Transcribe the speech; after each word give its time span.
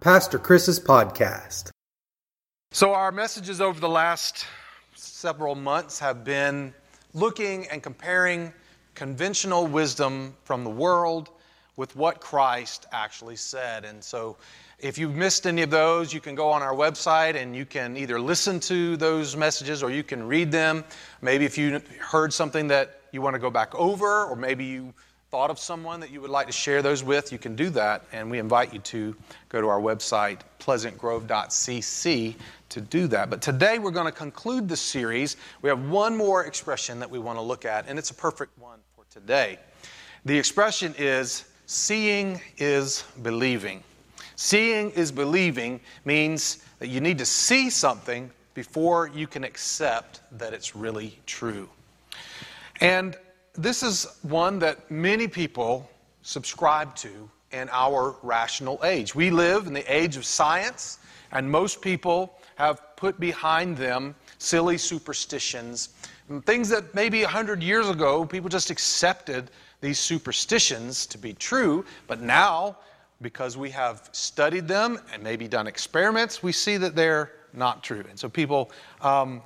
Pastor 0.00 0.38
Chris's 0.38 0.80
podcast. 0.80 1.68
So, 2.72 2.94
our 2.94 3.12
messages 3.12 3.60
over 3.60 3.78
the 3.78 3.88
last 3.88 4.46
several 4.94 5.54
months 5.54 5.98
have 5.98 6.24
been 6.24 6.72
looking 7.12 7.66
and 7.68 7.82
comparing 7.82 8.50
conventional 8.94 9.66
wisdom 9.66 10.34
from 10.42 10.64
the 10.64 10.70
world 10.70 11.28
with 11.76 11.94
what 11.96 12.18
Christ 12.18 12.86
actually 12.92 13.36
said. 13.36 13.84
And 13.84 14.02
so, 14.02 14.38
if 14.78 14.96
you've 14.96 15.14
missed 15.14 15.46
any 15.46 15.60
of 15.60 15.68
those, 15.68 16.14
you 16.14 16.20
can 16.22 16.34
go 16.34 16.48
on 16.48 16.62
our 16.62 16.74
website 16.74 17.34
and 17.34 17.54
you 17.54 17.66
can 17.66 17.94
either 17.98 18.18
listen 18.18 18.58
to 18.60 18.96
those 18.96 19.36
messages 19.36 19.82
or 19.82 19.90
you 19.90 20.02
can 20.02 20.26
read 20.26 20.50
them. 20.50 20.82
Maybe 21.20 21.44
if 21.44 21.58
you 21.58 21.78
heard 22.00 22.32
something 22.32 22.68
that 22.68 23.02
you 23.12 23.20
want 23.20 23.34
to 23.34 23.38
go 23.38 23.50
back 23.50 23.74
over, 23.74 24.24
or 24.24 24.34
maybe 24.34 24.64
you 24.64 24.94
thought 25.30 25.50
of 25.50 25.60
someone 25.60 26.00
that 26.00 26.10
you 26.10 26.20
would 26.20 26.30
like 26.30 26.48
to 26.48 26.52
share 26.52 26.82
those 26.82 27.04
with, 27.04 27.30
you 27.30 27.38
can 27.38 27.54
do 27.54 27.70
that. 27.70 28.02
And 28.10 28.28
we 28.28 28.40
invite 28.40 28.72
you 28.72 28.80
to 28.80 29.14
go 29.48 29.60
to 29.60 29.68
our 29.68 29.80
website, 29.80 30.40
pleasantgrove.cc, 30.58 32.34
to 32.70 32.80
do 32.80 33.06
that. 33.06 33.30
But 33.30 33.40
today 33.40 33.78
we're 33.78 33.92
going 33.92 34.06
to 34.06 34.12
conclude 34.12 34.68
the 34.68 34.76
series. 34.76 35.36
We 35.62 35.68
have 35.68 35.88
one 35.88 36.16
more 36.16 36.46
expression 36.46 36.98
that 36.98 37.08
we 37.08 37.20
want 37.20 37.38
to 37.38 37.42
look 37.42 37.64
at, 37.64 37.86
and 37.86 37.96
it's 37.96 38.10
a 38.10 38.14
perfect 38.14 38.58
one 38.58 38.80
for 38.96 39.04
today. 39.08 39.60
The 40.24 40.36
expression 40.36 40.96
is 40.98 41.44
seeing 41.66 42.40
is 42.58 43.04
believing. 43.22 43.84
Seeing 44.34 44.90
is 44.90 45.12
believing 45.12 45.78
means 46.04 46.64
that 46.80 46.88
you 46.88 47.00
need 47.00 47.18
to 47.18 47.26
see 47.26 47.70
something 47.70 48.30
before 48.54 49.08
you 49.14 49.28
can 49.28 49.44
accept 49.44 50.22
that 50.32 50.52
it's 50.52 50.74
really 50.74 51.20
true. 51.24 51.68
And 52.80 53.16
this 53.54 53.82
is 53.82 54.06
one 54.22 54.58
that 54.60 54.90
many 54.90 55.26
people 55.26 55.88
subscribe 56.22 56.94
to 56.96 57.30
in 57.52 57.68
our 57.72 58.16
rational 58.22 58.80
age. 58.84 59.14
We 59.14 59.30
live 59.30 59.66
in 59.66 59.72
the 59.72 59.92
age 59.92 60.16
of 60.16 60.24
science, 60.24 60.98
and 61.32 61.50
most 61.50 61.80
people 61.80 62.38
have 62.56 62.96
put 62.96 63.18
behind 63.18 63.76
them 63.76 64.14
silly 64.38 64.78
superstitions, 64.78 65.90
and 66.28 66.44
things 66.46 66.68
that 66.68 66.94
maybe 66.94 67.22
100 67.22 67.62
years 67.62 67.88
ago 67.88 68.24
people 68.24 68.48
just 68.48 68.70
accepted 68.70 69.50
these 69.80 69.98
superstitions 69.98 71.06
to 71.06 71.18
be 71.18 71.32
true, 71.32 71.84
but 72.06 72.20
now, 72.20 72.76
because 73.22 73.56
we 73.56 73.70
have 73.70 74.08
studied 74.12 74.68
them 74.68 74.98
and 75.12 75.22
maybe 75.22 75.48
done 75.48 75.66
experiments, 75.66 76.42
we 76.42 76.52
see 76.52 76.76
that 76.76 76.94
they're 76.94 77.32
not 77.52 77.82
true. 77.82 78.04
And 78.08 78.18
so 78.18 78.28
people 78.28 78.70
um, 79.00 79.42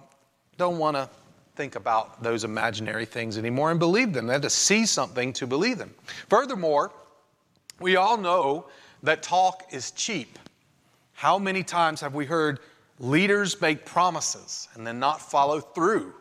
don't 0.59 0.78
want 0.78 0.97
to 0.97 1.09
think 1.56 1.77
about 1.77 2.22
those 2.22 2.44
imaginary 2.44 3.05
things 3.05 3.38
anymore 3.38 3.70
and 3.70 3.78
believe 3.78 4.12
them. 4.12 4.27
They 4.27 4.33
have 4.33 4.42
to 4.42 4.50
see 4.50 4.86
something 4.86 5.33
to 5.34 5.47
believe 5.47 5.78
them. 5.78 5.94
Furthermore, 6.28 6.92
we 7.80 7.97
all 7.97 8.16
know 8.16 8.66
that 9.02 9.22
talk 9.22 9.64
is 9.70 9.91
cheap. 9.92 10.38
How 11.14 11.38
many 11.38 11.62
times 11.62 12.00
have 12.00 12.14
we 12.14 12.27
heard 12.27 12.60
leaders 12.98 13.60
make 13.60 13.84
promises 13.84 14.69
and 14.75 14.86
then 14.86 14.98
not 14.98 15.20
follow 15.20 15.60
through? 15.60 16.14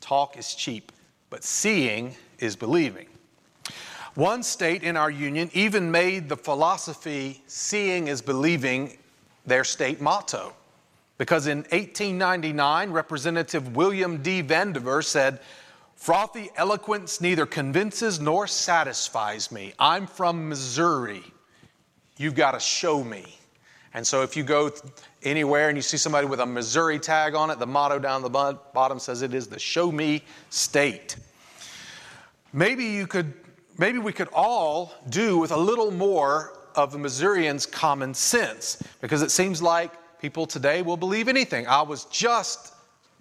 Talk 0.00 0.36
is 0.36 0.54
cheap, 0.54 0.92
but 1.28 1.44
seeing 1.44 2.16
is 2.38 2.56
believing. 2.56 3.06
One 4.14 4.42
state 4.42 4.82
in 4.82 4.96
our 4.96 5.10
union 5.10 5.50
even 5.52 5.90
made 5.90 6.28
the 6.28 6.36
philosophy 6.36 7.42
seeing 7.46 8.08
is 8.08 8.20
believing 8.20 8.98
their 9.46 9.62
state 9.62 10.00
motto. 10.00 10.52
Because 11.20 11.48
in 11.48 11.58
1899, 11.58 12.92
Representative 12.92 13.76
William 13.76 14.22
D. 14.22 14.42
Vandiver 14.42 15.04
said, 15.04 15.38
Frothy 15.94 16.48
eloquence 16.56 17.20
neither 17.20 17.44
convinces 17.44 18.18
nor 18.18 18.46
satisfies 18.46 19.52
me. 19.52 19.74
I'm 19.78 20.06
from 20.06 20.48
Missouri. 20.48 21.22
You've 22.16 22.34
got 22.34 22.52
to 22.52 22.58
show 22.58 23.04
me. 23.04 23.36
And 23.92 24.06
so 24.06 24.22
if 24.22 24.34
you 24.34 24.42
go 24.42 24.70
anywhere 25.22 25.68
and 25.68 25.76
you 25.76 25.82
see 25.82 25.98
somebody 25.98 26.26
with 26.26 26.40
a 26.40 26.46
Missouri 26.46 26.98
tag 26.98 27.34
on 27.34 27.50
it, 27.50 27.58
the 27.58 27.66
motto 27.66 27.98
down 27.98 28.22
the 28.22 28.30
bottom 28.30 28.98
says 28.98 29.20
it 29.20 29.34
is 29.34 29.46
the 29.46 29.58
show 29.58 29.92
me 29.92 30.22
state. 30.48 31.16
Maybe 32.54 32.86
you 32.86 33.06
could 33.06 33.34
maybe 33.76 33.98
we 33.98 34.14
could 34.14 34.30
all 34.32 34.94
do 35.10 35.36
with 35.36 35.50
a 35.50 35.58
little 35.58 35.90
more 35.90 36.58
of 36.74 36.92
the 36.92 36.98
Missourians' 36.98 37.66
common 37.66 38.14
sense 38.14 38.82
because 39.02 39.20
it 39.20 39.30
seems 39.30 39.60
like 39.60 39.92
People 40.20 40.46
today 40.46 40.82
will 40.82 40.98
believe 40.98 41.28
anything. 41.28 41.66
I 41.66 41.82
was 41.82 42.04
just 42.06 42.74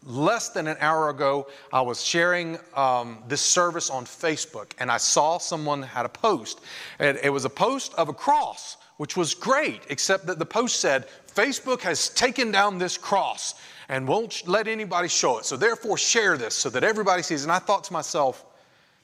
less 0.06 0.50
than 0.50 0.68
an 0.68 0.78
hour 0.80 1.10
ago, 1.10 1.48
I 1.72 1.82
was 1.82 2.04
sharing 2.04 2.58
um, 2.76 3.24
this 3.28 3.42
service 3.42 3.90
on 3.90 4.06
Facebook, 4.06 4.72
and 4.80 4.92
I 4.92 4.98
saw 4.98 5.38
someone 5.38 5.82
had 5.82 6.06
a 6.06 6.10
post. 6.10 6.62
It 7.00 7.32
was 7.32 7.46
a 7.46 7.50
post 7.50 7.94
of 7.96 8.10
a 8.10 8.14
cross, 8.14 8.78
which 8.98 9.16
was 9.16 9.34
great, 9.34 9.82
except 9.90 10.26
that 10.28 10.40
the 10.40 10.46
post 10.46 10.80
said, 10.80 11.08
Facebook 11.34 11.82
has 11.82 12.10
taken 12.10 12.52
down 12.52 12.78
this 12.78 12.98
cross 12.98 13.56
and 13.88 14.08
won't 14.08 14.48
let 14.48 14.68
anybody 14.68 15.08
show 15.08 15.40
it. 15.40 15.46
So 15.46 15.58
therefore, 15.58 15.98
share 15.98 16.38
this 16.38 16.54
so 16.54 16.70
that 16.70 16.84
everybody 16.84 17.24
sees. 17.24 17.44
And 17.44 17.52
I 17.52 17.60
thought 17.60 17.86
to 17.86 17.94
myself, 17.94 18.46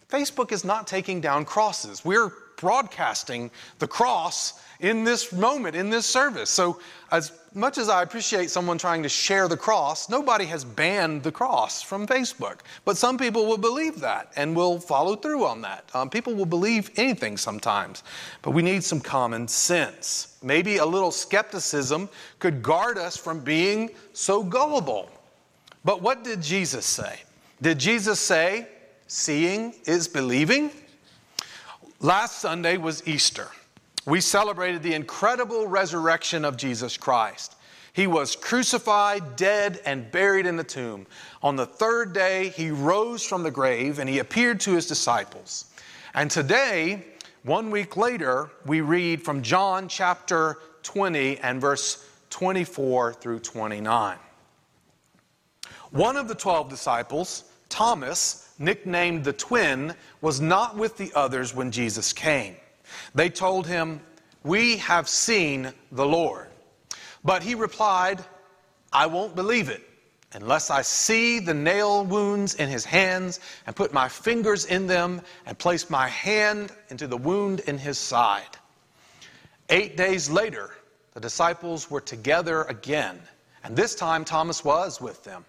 Facebook 0.10 0.52
is 0.52 0.64
not 0.64 0.86
taking 0.86 1.22
down 1.22 1.46
crosses. 1.46 2.06
We're 2.06 2.32
broadcasting 2.58 3.52
the 3.80 3.88
cross 3.88 4.62
in 4.80 5.04
this 5.04 5.32
moment, 5.32 5.76
in 5.76 5.90
this 5.90 6.06
service. 6.06 6.50
So, 6.50 6.80
as 7.12 7.32
much 7.54 7.78
as 7.78 7.88
I 7.88 8.04
appreciate 8.04 8.50
someone 8.50 8.78
trying 8.78 9.02
to 9.04 9.10
share 9.10 9.48
the 9.48 9.56
cross, 9.56 10.10
nobody 10.10 10.46
has 10.46 10.66
banned 10.66 11.24
the 11.24 11.32
cross 11.32 11.82
from 11.82 12.06
Facebook. 12.06 12.60
But 12.84 12.98
some 12.98 13.18
people 13.18 13.46
will 13.46 13.58
believe 13.58 14.02
that 14.02 14.34
and 14.36 14.56
will 14.56 14.80
follow 14.80 15.16
through 15.16 15.46
on 15.46 15.62
that. 15.62 15.90
Um, 15.94 16.10
people 16.10 16.34
will 16.36 16.46
believe 16.46 16.92
anything 16.98 17.38
sometimes, 17.38 18.04
but 18.42 18.52
we 18.52 18.62
need 18.62 18.84
some 18.84 19.00
common 19.00 19.48
sense. 19.48 20.38
Maybe 20.44 20.78
a 20.78 20.86
little 20.86 21.12
skepticism 21.12 22.10
could 22.40 22.62
guard 22.62 22.98
us 22.98 23.16
from 23.16 23.40
being 23.40 23.92
so 24.12 24.44
gullible. 24.44 25.10
But 25.86 26.02
what 26.02 26.24
did 26.24 26.42
Jesus 26.42 26.86
say? 26.86 27.22
Did 27.62 27.80
Jesus 27.80 28.20
say, 28.20 28.68
seeing 29.08 29.74
is 29.86 30.08
believing? 30.08 30.72
Last 32.06 32.38
Sunday 32.38 32.78
was 32.78 33.02
Easter 33.08 33.50
we 34.06 34.22
celebrated 34.22 34.84
the 34.84 34.94
incredible 34.94 35.66
resurrection 35.66 36.46
of 36.46 36.56
Jesus 36.56 36.98
Christ. 36.98 37.56
He 37.94 38.06
was 38.06 38.36
crucified, 38.36 39.36
dead, 39.36 39.82
and 39.88 40.12
buried 40.12 40.46
in 40.46 40.56
the 40.56 40.64
tomb. 40.64 41.08
On 41.42 41.56
the 41.56 41.66
third 41.66 42.14
day, 42.14 42.50
he 42.50 42.70
rose 42.70 43.26
from 43.26 43.42
the 43.42 43.50
grave 43.50 43.98
and 43.98 44.08
he 44.08 44.20
appeared 44.20 44.60
to 44.60 44.74
his 44.74 44.86
disciples. 44.86 45.74
And 46.14 46.30
today, 46.30 47.04
one 47.42 47.72
week 47.72 47.98
later, 47.98 48.52
we 48.68 48.82
read 48.82 49.24
from 49.24 49.42
John 49.42 49.88
chapter 49.88 50.60
20 50.84 51.40
and 51.40 51.60
verse 51.60 52.08
24 52.30 53.14
through 53.14 53.40
29. 53.40 54.20
One 55.90 56.18
of 56.18 56.28
the 56.28 56.36
12 56.36 56.70
disciples, 56.70 57.46
Thomas, 57.68 58.45
nicknamed 58.58 59.24
the 59.24 59.34
twin, 59.34 59.94
was 60.22 60.42
not 60.42 60.78
with 60.78 60.98
the 60.98 61.12
others 61.16 61.54
when 61.54 61.72
Jesus 61.72 62.14
came. 62.14 62.56
They 63.14 63.30
told 63.30 63.68
him, 63.68 64.02
We 64.44 64.78
have 64.78 65.10
seen 65.10 65.74
the 65.92 66.06
Lord. 66.06 66.48
But 67.24 67.44
he 67.44 67.56
replied, 67.56 68.24
I 68.94 69.08
won't 69.08 69.36
believe 69.36 69.70
it 69.70 69.82
unless 70.34 70.70
I 70.70 70.82
see 70.82 71.40
the 71.40 71.54
nail 71.54 72.06
wounds 72.06 72.56
in 72.56 72.70
his 72.70 72.84
hands 72.84 73.40
and 73.66 73.76
put 73.76 73.94
my 73.94 74.10
fingers 74.10 74.66
in 74.66 74.86
them 74.86 75.22
and 75.46 75.58
place 75.58 75.90
my 75.90 76.08
hand 76.10 76.72
into 76.90 77.08
the 77.08 77.18
wound 77.18 77.62
in 77.62 77.78
his 77.78 77.98
side. 77.98 78.58
Eight 79.70 79.96
days 79.98 80.30
later, 80.30 80.72
the 81.14 81.22
disciples 81.22 81.90
were 81.90 82.02
together 82.02 82.64
again, 82.64 83.20
and 83.64 83.76
this 83.76 83.96
time 83.96 84.26
Thomas 84.26 84.64
was 84.64 85.00
with 85.00 85.24
them. 85.24 85.46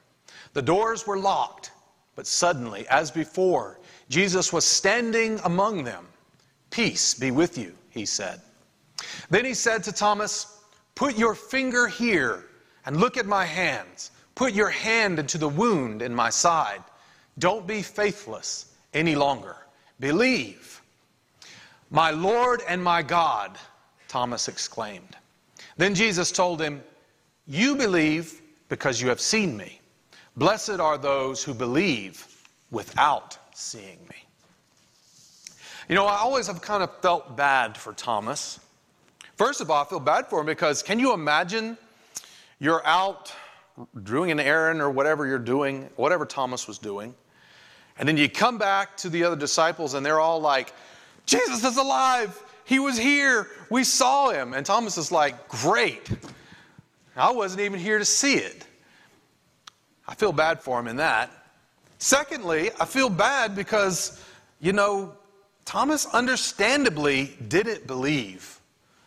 The 0.52 0.62
doors 0.62 1.06
were 1.06 1.18
locked, 1.18 1.72
but 2.16 2.26
suddenly, 2.26 2.88
as 2.88 3.10
before, 3.10 3.78
Jesus 4.08 4.52
was 4.52 4.64
standing 4.64 5.38
among 5.44 5.84
them. 5.84 6.06
Peace 6.70 7.14
be 7.14 7.30
with 7.30 7.56
you, 7.56 7.74
he 7.90 8.06
said. 8.06 8.40
Then 9.30 9.44
he 9.44 9.54
said 9.54 9.84
to 9.84 9.92
Thomas, 9.92 10.60
Put 10.94 11.18
your 11.18 11.34
finger 11.34 11.86
here 11.86 12.46
and 12.86 12.96
look 12.96 13.16
at 13.16 13.26
my 13.26 13.44
hands. 13.44 14.10
Put 14.34 14.54
your 14.54 14.70
hand 14.70 15.18
into 15.18 15.38
the 15.38 15.48
wound 15.48 16.02
in 16.02 16.14
my 16.14 16.30
side. 16.30 16.82
Don't 17.38 17.66
be 17.66 17.82
faithless 17.82 18.72
any 18.94 19.14
longer. 19.14 19.56
Believe. 20.00 20.80
My 21.90 22.10
Lord 22.10 22.62
and 22.66 22.82
my 22.82 23.02
God, 23.02 23.58
Thomas 24.08 24.48
exclaimed. 24.48 25.16
Then 25.76 25.94
Jesus 25.94 26.32
told 26.32 26.60
him, 26.60 26.82
You 27.46 27.76
believe 27.76 28.40
because 28.68 29.00
you 29.00 29.08
have 29.08 29.20
seen 29.20 29.56
me. 29.56 29.75
Blessed 30.36 30.80
are 30.80 30.98
those 30.98 31.42
who 31.42 31.54
believe 31.54 32.26
without 32.70 33.38
seeing 33.54 33.98
me. 34.10 34.16
You 35.88 35.94
know, 35.94 36.06
I 36.06 36.16
always 36.16 36.46
have 36.48 36.60
kind 36.60 36.82
of 36.82 36.94
felt 37.00 37.36
bad 37.36 37.76
for 37.76 37.92
Thomas. 37.92 38.60
First 39.36 39.60
of 39.60 39.70
all, 39.70 39.82
I 39.82 39.86
feel 39.88 40.00
bad 40.00 40.26
for 40.26 40.40
him 40.40 40.46
because 40.46 40.82
can 40.82 40.98
you 40.98 41.14
imagine 41.14 41.78
you're 42.58 42.84
out 42.86 43.32
doing 44.02 44.30
an 44.30 44.40
errand 44.40 44.80
or 44.80 44.90
whatever 44.90 45.26
you're 45.26 45.38
doing, 45.38 45.88
whatever 45.96 46.26
Thomas 46.26 46.66
was 46.66 46.78
doing, 46.78 47.14
and 47.98 48.08
then 48.08 48.16
you 48.16 48.28
come 48.28 48.58
back 48.58 48.96
to 48.98 49.08
the 49.08 49.24
other 49.24 49.36
disciples 49.36 49.94
and 49.94 50.04
they're 50.04 50.20
all 50.20 50.40
like, 50.40 50.72
Jesus 51.24 51.64
is 51.64 51.76
alive. 51.76 52.42
He 52.64 52.78
was 52.78 52.98
here. 52.98 53.48
We 53.70 53.84
saw 53.84 54.30
him. 54.30 54.52
And 54.52 54.66
Thomas 54.66 54.98
is 54.98 55.10
like, 55.10 55.48
Great. 55.48 56.10
I 57.16 57.30
wasn't 57.30 57.62
even 57.62 57.80
here 57.80 57.98
to 57.98 58.04
see 58.04 58.34
it. 58.34 58.66
I 60.08 60.14
feel 60.14 60.32
bad 60.32 60.60
for 60.60 60.78
him 60.78 60.88
in 60.88 60.96
that. 60.96 61.30
Secondly, 61.98 62.70
I 62.78 62.84
feel 62.84 63.08
bad 63.08 63.56
because, 63.56 64.22
you 64.60 64.72
know, 64.72 65.14
Thomas 65.64 66.06
understandably 66.06 67.36
didn't 67.48 67.86
believe. 67.86 68.60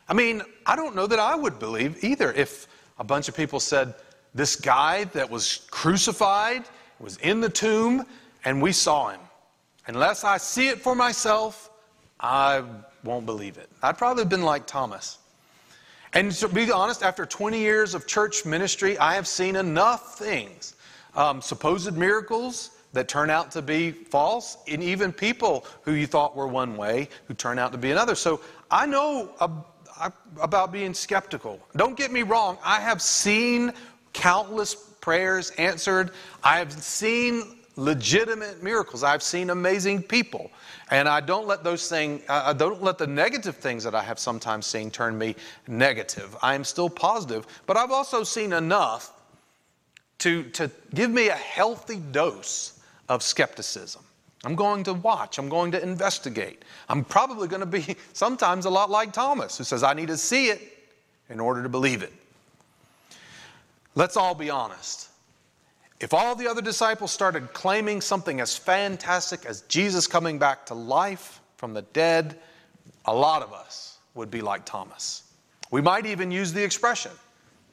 I 0.08 0.14
mean, 0.14 0.42
I 0.66 0.76
don't 0.76 0.96
know 0.96 1.08
that 1.08 1.20
I 1.20 1.36
would 1.36 1.60
believe 1.60 2.04
either 2.04 2.34
if 2.34 2.68
a 2.98 3.04
bunch 3.04 3.30
of 3.30 3.36
people 3.36 3.60
said, 3.60 3.94
This 4.34 4.56
guy 4.56 5.06
that 5.06 5.30
was 5.30 5.68
crucified 5.72 6.64
was 7.00 7.18
in 7.18 7.42
the 7.42 7.50
tomb 7.50 8.06
and 8.44 8.62
we 8.62 8.72
saw 8.72 9.10
him. 9.10 9.22
Unless 9.88 10.24
I 10.24 10.38
see 10.38 10.68
it 10.68 10.82
for 10.82 10.96
myself, 10.96 11.70
I 12.20 12.64
won't 13.04 13.26
believe 13.26 13.58
it. 13.58 13.70
I'd 13.82 13.98
probably 13.98 14.24
have 14.24 14.30
been 14.30 14.44
like 14.44 14.68
Thomas. 14.68 15.18
And 16.14 16.32
to 16.34 16.48
be 16.48 16.72
honest, 16.72 17.04
after 17.04 17.26
20 17.26 17.60
years 17.60 17.94
of 17.94 18.08
church 18.08 18.46
ministry, 18.46 18.98
I 18.98 19.14
have 19.14 19.28
seen 19.28 19.56
enough 19.56 20.18
things, 20.18 20.76
um, 21.16 21.42
supposed 21.42 21.94
miracles 21.94 22.72
that 22.94 23.08
turn 23.08 23.30
out 23.30 23.52
to 23.52 23.62
be 23.62 23.92
false, 23.92 24.58
and 24.68 24.82
even 24.82 25.14
people 25.14 25.66
who 25.84 25.94
you 25.94 26.08
thought 26.08 26.36
were 26.36 26.48
one 26.48 26.76
way 26.76 27.08
who 27.28 27.34
turn 27.34 27.60
out 27.60 27.72
to 27.72 27.78
be 27.78 27.92
another. 27.92 28.16
So 28.16 28.42
I 28.72 28.86
know 28.86 29.32
about 30.42 30.72
being 30.72 30.94
skeptical. 30.94 31.60
Don't 31.76 31.98
get 31.98 32.12
me 32.12 32.24
wrong, 32.24 32.58
I 32.64 32.80
have 32.80 33.02
seen 33.02 33.74
countless 34.14 34.76
prayers 34.76 35.52
answered, 35.52 36.12
I 36.44 36.58
have 36.58 36.72
seen 36.74 37.60
legitimate 37.76 38.62
miracles. 38.62 39.04
I've 39.04 39.24
seen 39.24 39.50
amazing 39.52 40.04
people. 40.04 40.52
And 40.92 41.08
I 41.08 41.22
don't 41.22 41.48
let 41.48 41.64
those 41.64 41.88
things, 41.88 42.22
I 42.28 42.54
don't 42.54 42.84
let 42.84 42.98
the 42.98 43.08
negative 43.08 43.56
things 43.56 43.84
that 43.84 43.96
I 43.96 44.04
have 44.04 44.20
sometimes 44.20 44.66
seen 44.66 44.92
turn 44.92 45.18
me 45.18 45.36
negative. 45.68 46.36
I 46.42 46.56
am 46.56 46.64
still 46.64 46.90
positive, 46.90 47.46
but 47.66 47.78
I've 47.78 47.92
also 47.92 48.24
seen 48.24 48.54
enough 48.54 49.14
to, 50.20 50.44
to 50.44 50.70
give 50.94 51.10
me 51.10 51.30
a 51.30 51.36
healthy 51.36 51.98
dose 51.98 52.80
of 53.08 53.24
skepticism. 53.24 54.04
I'm 54.46 54.56
going 54.56 54.84
to 54.86 54.94
watch, 54.94 55.38
I'm 55.38 55.50
going 55.50 55.72
to 55.74 55.82
investigate. 55.82 56.64
I'm 56.88 57.04
probably 57.04 57.48
going 57.48 57.60
to 57.60 57.66
be 57.66 57.96
sometimes 58.14 58.66
a 58.66 58.70
lot 58.70 58.90
like 58.90 59.12
Thomas, 59.12 59.58
who 59.58 59.64
says, 59.64 59.84
I 59.84 59.94
need 59.94 60.08
to 60.08 60.18
see 60.18 60.48
it 60.48 60.62
in 61.30 61.40
order 61.40 61.64
to 61.64 61.70
believe 61.70 62.04
it. 62.04 62.14
Let's 63.96 64.16
all 64.16 64.36
be 64.36 64.50
honest. 64.50 65.10
If 66.00 66.14
all 66.14 66.36
the 66.36 66.48
other 66.48 66.62
disciples 66.62 67.12
started 67.12 67.52
claiming 67.52 68.00
something 68.00 68.40
as 68.40 68.56
fantastic 68.56 69.46
as 69.46 69.62
Jesus 69.64 70.08
coming 70.08 70.40
back 70.40 70.66
to 70.68 70.74
life 70.74 71.42
from 71.58 71.74
the 71.74 71.82
dead, 71.82 72.38
a 73.06 73.14
lot 73.14 73.42
of 73.42 73.52
us 73.52 73.98
would 74.14 74.32
be 74.32 74.42
like 74.42 74.64
Thomas. 74.66 75.24
We 75.72 75.82
might 75.82 76.06
even 76.06 76.32
use 76.32 76.54
the 76.54 76.64
expression, 76.64 77.12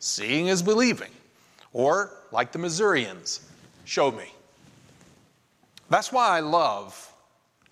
seeing 0.01 0.49
is 0.49 0.63
believing, 0.63 1.11
or 1.77 2.11
like 2.33 2.53
the 2.53 2.59
Missourians, 2.59 3.41
show 3.85 4.11
me. 4.11 4.33
That's 5.91 6.11
why 6.11 6.39
I 6.39 6.41
love 6.41 7.13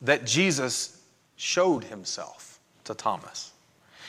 that 0.03 0.27
Jesus 0.27 1.01
showed 1.37 1.85
himself 1.85 2.61
to 2.85 2.93
Thomas. 2.93 3.53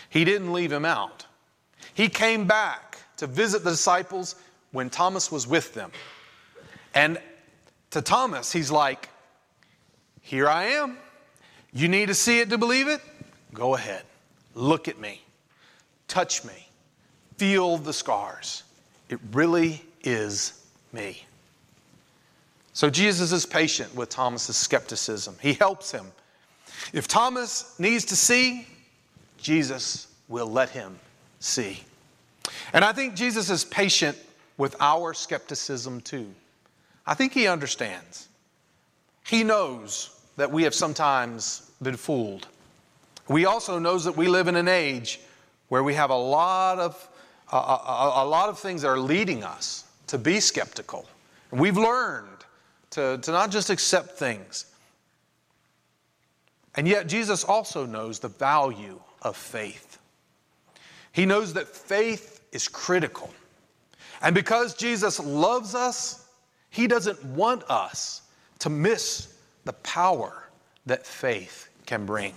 He 0.10 0.26
didn't 0.26 0.52
leave 0.52 0.70
him 0.70 0.84
out. 0.84 1.26
He 1.94 2.10
came 2.10 2.46
back 2.46 2.98
to 3.16 3.26
visit 3.26 3.64
the 3.64 3.70
disciples 3.70 4.36
when 4.74 4.90
Thomas 4.90 5.32
was 5.32 5.48
with 5.48 5.74
them. 5.74 5.94
And 6.94 7.18
to 7.92 8.02
Thomas, 8.02 8.52
he's 8.52 8.70
like, 8.70 9.08
Here 10.20 10.50
I 10.50 10.66
am. 10.66 10.98
You 11.72 11.88
need 11.88 12.08
to 12.08 12.16
see 12.16 12.42
it 12.42 12.50
to 12.50 12.58
believe 12.58 12.90
it? 12.90 13.00
Go 13.54 13.76
ahead. 13.76 14.04
Look 14.56 14.90
at 14.90 15.00
me. 15.00 15.22
Touch 16.10 16.44
me. 16.44 16.68
Feel 17.38 17.78
the 17.78 17.94
scars. 17.94 18.64
It 19.10 19.20
really 19.32 19.84
is 20.04 20.66
me. 20.92 21.24
So 22.74 22.90
Jesus 22.90 23.32
is 23.32 23.46
patient 23.46 23.96
with 23.96 24.10
Thomas's 24.10 24.58
skepticism. 24.58 25.38
He 25.42 25.54
helps 25.54 25.92
him. 25.92 26.08
If 26.94 27.08
Thomas 27.08 27.74
needs 27.80 28.06
to 28.06 28.16
see, 28.16 28.68
Jesus 29.38 30.08
will 30.28 30.48
let 30.48 30.70
him 30.70 31.00
see. 31.40 31.84
And 32.74 32.84
I 32.84 32.92
think 32.92 33.16
Jesus 33.16 33.50
is 33.50 33.64
patient 33.64 34.18
with 34.58 34.76
our 34.80 35.14
skepticism 35.14 36.02
too. 36.02 36.34
I 37.06 37.14
think 37.14 37.34
he 37.34 37.48
understands. 37.48 38.28
He 39.26 39.44
knows 39.44 40.10
that 40.38 40.52
we 40.52 40.64
have 40.64 40.74
sometimes 40.74 41.72
been 41.82 41.98
fooled. 41.98 42.48
We 43.28 43.46
also 43.46 43.80
knows 43.80 44.04
that 44.04 44.18
we 44.18 44.28
live 44.28 44.48
in 44.48 44.56
an 44.56 44.68
age 44.68 45.20
where 45.70 45.84
we 45.84 45.94
have 45.96 46.10
a 46.10 46.16
lot 46.16 46.78
of 46.80 47.08
a, 47.52 47.56
a, 47.58 48.26
lot 48.26 48.50
of 48.50 48.60
things 48.60 48.82
that 48.82 48.88
are 48.88 49.00
leading 49.00 49.44
us 49.44 49.86
to 50.08 50.18
be 50.18 50.40
skeptical. 50.40 51.08
And 51.52 51.60
we've 51.60 51.78
learned 51.78 52.44
to, 52.92 53.18
to 53.20 53.32
not 53.32 53.52
just 53.52 53.70
accept 53.70 54.18
things. 54.18 54.66
And 56.76 56.88
yet, 56.88 57.08
Jesus 57.08 57.44
also 57.44 57.86
knows 57.86 58.20
the 58.20 58.28
value 58.28 59.00
of 59.22 59.38
faith. 59.38 59.98
He 61.12 61.26
knows 61.26 61.54
that 61.54 61.68
faith 61.68 62.42
is 62.52 62.68
critical. 62.68 63.34
And 64.22 64.36
because 64.36 64.76
Jesus 64.76 65.20
loves 65.20 65.76
us, 65.76 66.28
he 66.70 66.88
doesn't 66.88 67.24
want 67.24 67.64
us 67.70 68.24
to 68.60 68.70
miss 68.70 69.34
the 69.64 69.74
power 69.74 70.50
that 70.86 71.06
faith 71.06 71.70
can 71.86 72.06
bring. 72.06 72.34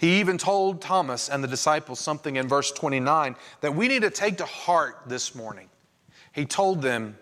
He 0.00 0.18
even 0.18 0.38
told 0.38 0.80
Thomas 0.80 1.28
and 1.28 1.44
the 1.44 1.48
disciples 1.48 2.00
something 2.00 2.36
in 2.36 2.48
verse 2.48 2.72
29 2.72 3.36
that 3.60 3.74
we 3.74 3.86
need 3.86 4.00
to 4.00 4.08
take 4.08 4.38
to 4.38 4.46
heart 4.46 4.96
this 5.06 5.34
morning. 5.34 5.68
He 6.32 6.46
told 6.46 6.80
them, 6.80 7.18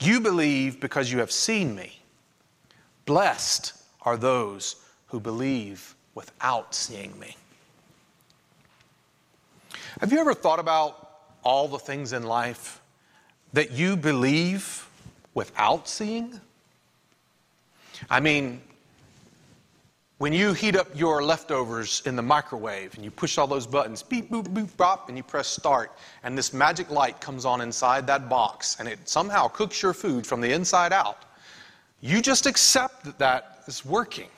You 0.00 0.18
believe 0.18 0.80
because 0.80 1.12
you 1.12 1.20
have 1.20 1.30
seen 1.30 1.76
me. 1.76 2.02
Blessed 3.04 3.72
are 4.02 4.16
those 4.16 4.74
who 5.06 5.20
believe 5.20 5.94
without 6.16 6.74
seeing 6.74 7.16
me. 7.20 7.36
Have 10.00 10.10
you 10.10 10.18
ever 10.18 10.34
thought 10.34 10.58
about 10.58 11.10
all 11.44 11.68
the 11.68 11.78
things 11.78 12.12
in 12.12 12.24
life 12.24 12.80
that 13.52 13.70
you 13.70 13.96
believe 13.96 14.88
without 15.34 15.86
seeing? 15.86 16.40
I 18.10 18.18
mean, 18.18 18.60
when 20.18 20.32
you 20.32 20.52
heat 20.52 20.74
up 20.74 20.88
your 20.94 21.22
leftovers 21.22 22.02
in 22.04 22.16
the 22.16 22.22
microwave 22.22 22.94
and 22.96 23.04
you 23.04 23.10
push 23.10 23.38
all 23.38 23.46
those 23.46 23.68
buttons, 23.68 24.02
beep, 24.02 24.28
boop, 24.30 24.48
boop, 24.48 24.76
bop, 24.76 25.08
and 25.08 25.16
you 25.16 25.22
press 25.22 25.46
start, 25.46 25.92
and 26.24 26.36
this 26.36 26.52
magic 26.52 26.90
light 26.90 27.20
comes 27.20 27.44
on 27.44 27.60
inside 27.60 28.04
that 28.06 28.28
box 28.28 28.76
and 28.80 28.88
it 28.88 28.98
somehow 29.08 29.46
cooks 29.46 29.80
your 29.80 29.94
food 29.94 30.26
from 30.26 30.40
the 30.40 30.52
inside 30.52 30.92
out, 30.92 31.24
you 32.00 32.20
just 32.20 32.46
accept 32.46 33.04
that 33.04 33.18
that 33.18 33.60
is 33.68 33.84
working. 33.84 34.28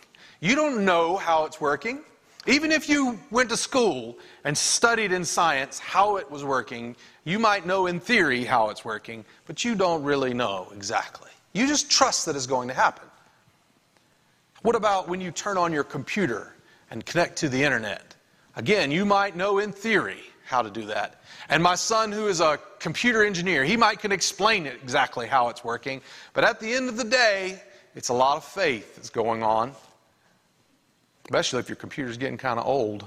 You 0.41 0.55
don't 0.55 0.85
know 0.85 1.17
how 1.17 1.45
it's 1.47 1.61
working. 1.61 2.01
Even 2.47 2.73
if 2.73 2.89
you 2.89 3.19
went 3.31 3.49
to 3.51 3.57
school 3.57 4.19
and 4.45 4.57
studied 4.57 5.13
in 5.13 5.25
science 5.25 5.79
how 5.79 6.17
it 6.17 6.31
was 6.31 6.45
working, 6.45 6.95
you 7.25 7.39
might 7.39 7.67
know 7.67 7.87
in 7.87 8.01
theory 8.01 8.45
how 8.45 8.69
it's 8.69 8.85
working, 8.85 9.25
but 9.47 9.65
you 9.65 9.75
don't 9.75 10.03
really 10.03 10.35
know 10.35 10.69
exactly. 10.75 11.31
You 11.53 11.67
just 11.67 11.91
trust 11.91 12.27
that 12.27 12.37
it's 12.37 12.47
going 12.47 12.69
to 12.69 12.75
happen. 12.75 13.10
What 14.62 14.76
about 14.76 15.09
when 15.09 15.21
you 15.21 15.31
turn 15.31 15.57
on 15.57 15.73
your 15.73 15.85
computer 15.85 16.55
and 16.90 17.05
connect 17.05 17.37
to 17.38 17.49
the 17.49 17.62
internet? 17.62 18.14
Again, 18.57 18.90
you 18.90 19.07
might 19.07 19.37
know 19.37 19.59
in 19.59 19.73
theory 19.73 20.21
how 20.45 20.61
to 20.62 20.71
do 20.71 20.87
that. 20.87 21.23
And 21.49 21.62
my 21.62 21.76
son, 21.76 22.12
who 22.12 22.26
is 22.26 22.40
a 22.40 22.59
computer 22.79 23.25
engineer, 23.25 23.64
he 23.64 23.76
might 23.76 24.00
can 24.00 24.12
explain 24.12 24.67
it 24.67 24.79
exactly 24.83 25.26
how 25.26 25.49
it's 25.49 25.64
working. 25.64 26.02
But 26.35 26.45
at 26.45 26.61
the 26.61 26.73
end 26.73 26.88
of 26.88 26.97
the 26.97 27.05
day, 27.05 27.62
it's 27.95 28.09
a 28.09 28.14
lot 28.14 28.37
of 28.37 28.45
faith 28.45 28.97
that's 28.97 29.11
going 29.11 29.43
on, 29.43 29.73
especially 31.25 31.61
if 31.61 31.69
your 31.69 31.76
computer's 31.76 32.17
getting 32.19 32.37
kind 32.37 32.59
of 32.59 32.67
old. 32.67 33.07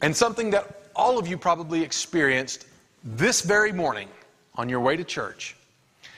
And 0.00 0.16
something 0.16 0.50
that 0.50 0.82
all 0.96 1.18
of 1.18 1.26
you 1.28 1.36
probably 1.36 1.82
experienced 1.82 2.66
this 3.04 3.42
very 3.42 3.72
morning 3.72 4.08
on 4.54 4.68
your 4.68 4.80
way 4.80 4.96
to 4.96 5.04
church. 5.04 5.56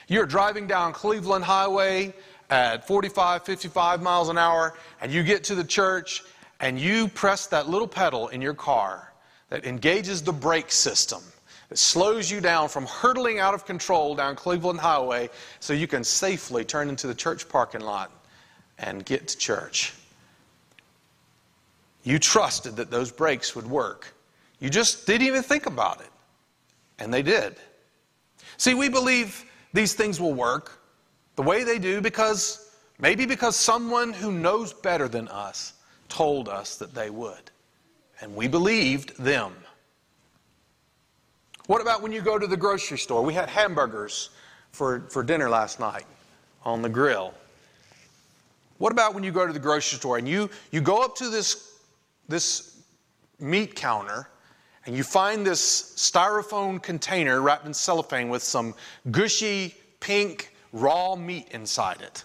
You're 0.07 0.25
driving 0.25 0.67
down 0.67 0.93
Cleveland 0.93 1.45
Highway 1.45 2.13
at 2.49 2.85
45, 2.87 3.43
55 3.43 4.01
miles 4.01 4.29
an 4.29 4.37
hour, 4.37 4.75
and 5.01 5.11
you 5.11 5.23
get 5.23 5.43
to 5.45 5.55
the 5.55 5.63
church 5.63 6.23
and 6.59 6.79
you 6.79 7.07
press 7.09 7.47
that 7.47 7.69
little 7.69 7.87
pedal 7.87 8.29
in 8.29 8.41
your 8.41 8.53
car 8.53 9.13
that 9.49 9.65
engages 9.65 10.21
the 10.21 10.33
brake 10.33 10.71
system 10.71 11.21
that 11.69 11.77
slows 11.77 12.29
you 12.29 12.39
down 12.39 12.69
from 12.69 12.85
hurtling 12.85 13.39
out 13.39 13.53
of 13.53 13.65
control 13.65 14.15
down 14.15 14.35
Cleveland 14.35 14.79
Highway 14.79 15.29
so 15.59 15.73
you 15.73 15.87
can 15.87 16.03
safely 16.03 16.63
turn 16.63 16.89
into 16.89 17.07
the 17.07 17.15
church 17.15 17.49
parking 17.49 17.81
lot 17.81 18.11
and 18.77 19.05
get 19.05 19.27
to 19.29 19.37
church. 19.37 19.93
You 22.03 22.19
trusted 22.19 22.75
that 22.75 22.91
those 22.91 23.11
brakes 23.11 23.55
would 23.55 23.67
work. 23.67 24.13
You 24.59 24.69
just 24.69 25.07
didn't 25.07 25.27
even 25.27 25.41
think 25.41 25.65
about 25.65 26.01
it. 26.01 26.11
And 26.99 27.13
they 27.13 27.23
did. 27.23 27.55
See, 28.57 28.73
we 28.73 28.89
believe 28.89 29.43
these 29.73 29.93
things 29.93 30.21
will 30.21 30.33
work 30.33 30.79
the 31.35 31.41
way 31.41 31.63
they 31.63 31.79
do 31.79 32.01
because 32.01 32.71
maybe 32.99 33.25
because 33.25 33.55
someone 33.55 34.13
who 34.13 34.31
knows 34.31 34.73
better 34.73 35.07
than 35.07 35.27
us 35.27 35.73
told 36.09 36.47
us 36.47 36.77
that 36.77 36.93
they 36.93 37.09
would. 37.09 37.51
And 38.21 38.35
we 38.35 38.47
believed 38.47 39.17
them. 39.17 39.53
What 41.67 41.81
about 41.81 42.01
when 42.01 42.11
you 42.11 42.21
go 42.21 42.37
to 42.37 42.47
the 42.47 42.57
grocery 42.57 42.97
store? 42.97 43.23
We 43.23 43.33
had 43.33 43.49
hamburgers 43.49 44.29
for, 44.71 45.01
for 45.09 45.23
dinner 45.23 45.49
last 45.49 45.79
night 45.79 46.05
on 46.63 46.81
the 46.81 46.89
grill. 46.89 47.33
What 48.77 48.91
about 48.91 49.13
when 49.13 49.23
you 49.23 49.31
go 49.31 49.47
to 49.47 49.53
the 49.53 49.59
grocery 49.59 49.97
store 49.97 50.17
and 50.17 50.27
you, 50.27 50.49
you 50.71 50.81
go 50.81 51.01
up 51.01 51.15
to 51.17 51.29
this, 51.29 51.79
this 52.27 52.77
meat 53.39 53.75
counter 53.75 54.29
and 54.85 54.95
you 54.95 55.03
find 55.03 55.45
this 55.45 55.93
styrofoam 55.95 56.81
container 56.81 57.41
wrapped 57.41 57.65
in 57.65 57.73
cellophane 57.73 58.29
with 58.29 58.43
some 58.43 58.75
gushy 59.11 59.75
pink 59.99 60.54
raw 60.75 61.15
meat 61.15 61.47
inside 61.51 62.01
it? 62.01 62.23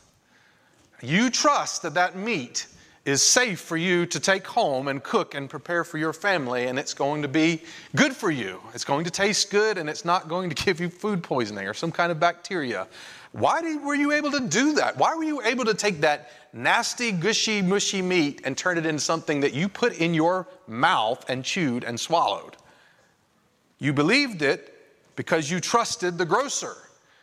You 1.01 1.31
trust 1.31 1.83
that 1.83 1.95
that 1.95 2.17
meat 2.17 2.67
is 3.07 3.23
safe 3.23 3.61
for 3.61 3.79
you 3.79 4.05
to 4.05 4.21
take 4.21 4.47
home 4.47 4.89
and 4.89 5.03
cook 5.03 5.35
and 5.35 5.49
prepare 5.49 5.85
for 5.85 5.97
your 5.97 6.13
family, 6.13 6.67
and 6.67 6.79
it's 6.79 6.93
going 6.93 7.23
to 7.23 7.29
be 7.29 7.63
good 7.97 8.15
for 8.15 8.31
you. 8.31 8.61
It's 8.75 8.85
going 8.85 9.05
to 9.05 9.11
taste 9.11 9.51
good, 9.51 9.79
and 9.79 9.89
it's 9.89 10.05
not 10.05 10.29
going 10.29 10.51
to 10.51 10.65
give 10.65 10.81
you 10.81 10.91
food 10.91 11.23
poisoning 11.23 11.67
or 11.67 11.73
some 11.73 11.91
kind 11.91 12.13
of 12.13 12.21
bacteria. 12.21 12.87
Why 13.33 13.63
did, 13.63 13.83
were 13.83 13.95
you 13.95 14.13
able 14.13 14.31
to 14.33 14.41
do 14.41 14.75
that? 14.75 14.99
Why 14.99 15.15
were 15.15 15.25
you 15.25 15.41
able 15.43 15.65
to 15.65 15.75
take 15.75 16.01
that 16.01 16.31
nasty, 16.53 17.13
gushy, 17.13 17.63
mushy 17.63 18.03
meat 18.03 18.43
and 18.45 18.59
turn 18.59 18.77
it 18.77 18.85
into 18.85 19.01
something 19.01 19.41
that 19.41 19.55
you 19.55 19.69
put 19.69 19.97
in 19.99 20.13
your 20.13 20.49
mouth 20.67 21.25
and 21.31 21.45
chewed 21.45 21.85
and 21.85 21.99
swallowed? 21.99 22.57
You 23.79 23.95
believed 23.95 24.43
it 24.43 24.75
because 25.17 25.51
you 25.51 25.61
trusted 25.61 26.19
the 26.19 26.27
grocer, 26.27 26.77